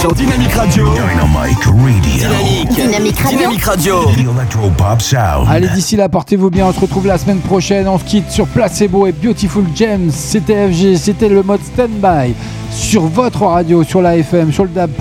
[0.00, 0.88] Sur Dynamic Radio.
[0.94, 2.00] Dynamic Radio.
[2.00, 2.68] Dynamique.
[2.74, 3.38] Dynamique Radio.
[3.38, 4.04] Dynamic Radio.
[4.06, 5.48] The Electropop Sound.
[5.50, 6.66] Allez, d'ici là, portez-vous bien.
[6.66, 7.86] On se retrouve la semaine prochaine.
[7.88, 10.10] On se quitte sur Placebo et Beautiful Gems.
[10.10, 12.34] C'était FG, c'était le mode standby
[12.70, 14.92] sur votre radio, sur la FM, sur le DAB.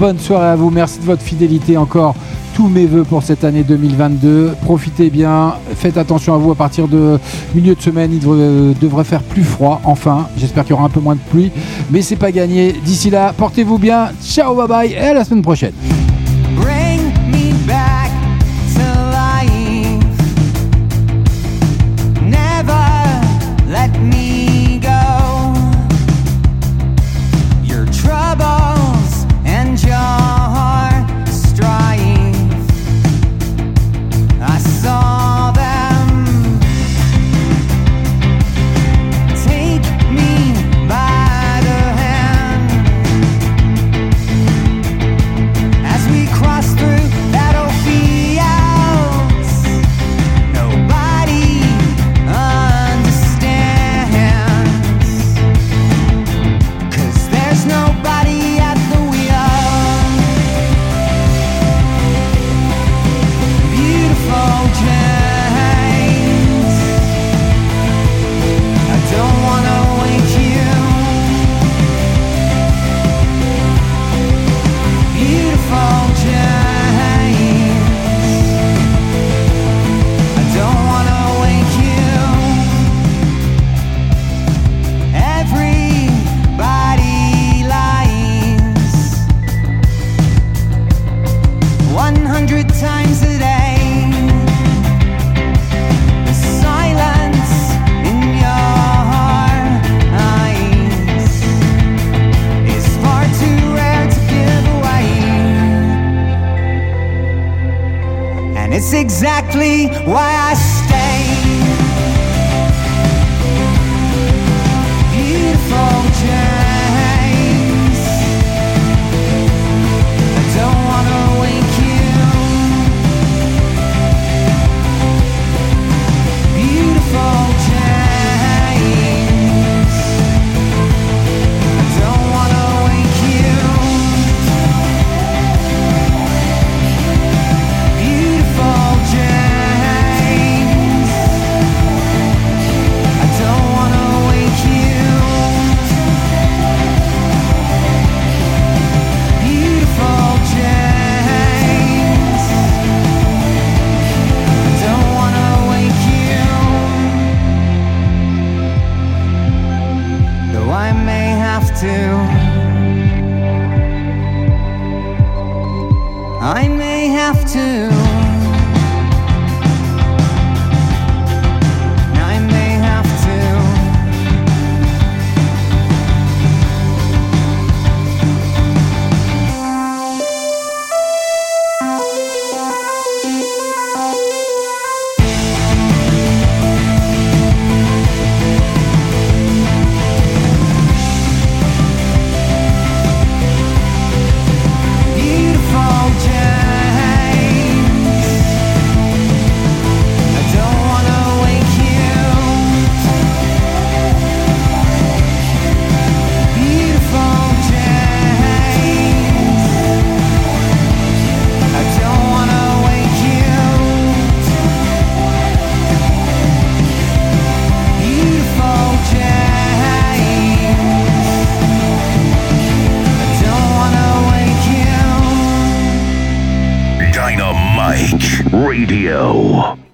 [0.00, 0.70] Bonne soirée à vous.
[0.70, 2.16] Merci de votre fidélité encore.
[2.56, 4.54] Tous mes voeux pour cette année 2022.
[4.62, 5.56] Profitez bien.
[5.74, 7.18] Faites attention à vous à partir de
[7.54, 8.14] milieu de semaine.
[8.14, 9.82] Il devrait, devrait faire plus froid.
[9.84, 11.52] Enfin, j'espère qu'il y aura un peu moins de pluie.
[11.90, 12.72] Mais c'est pas gagné.
[12.82, 14.08] D'ici là, portez-vous bien.
[14.24, 14.90] Ciao, bye bye.
[14.90, 15.74] Et à la semaine prochaine.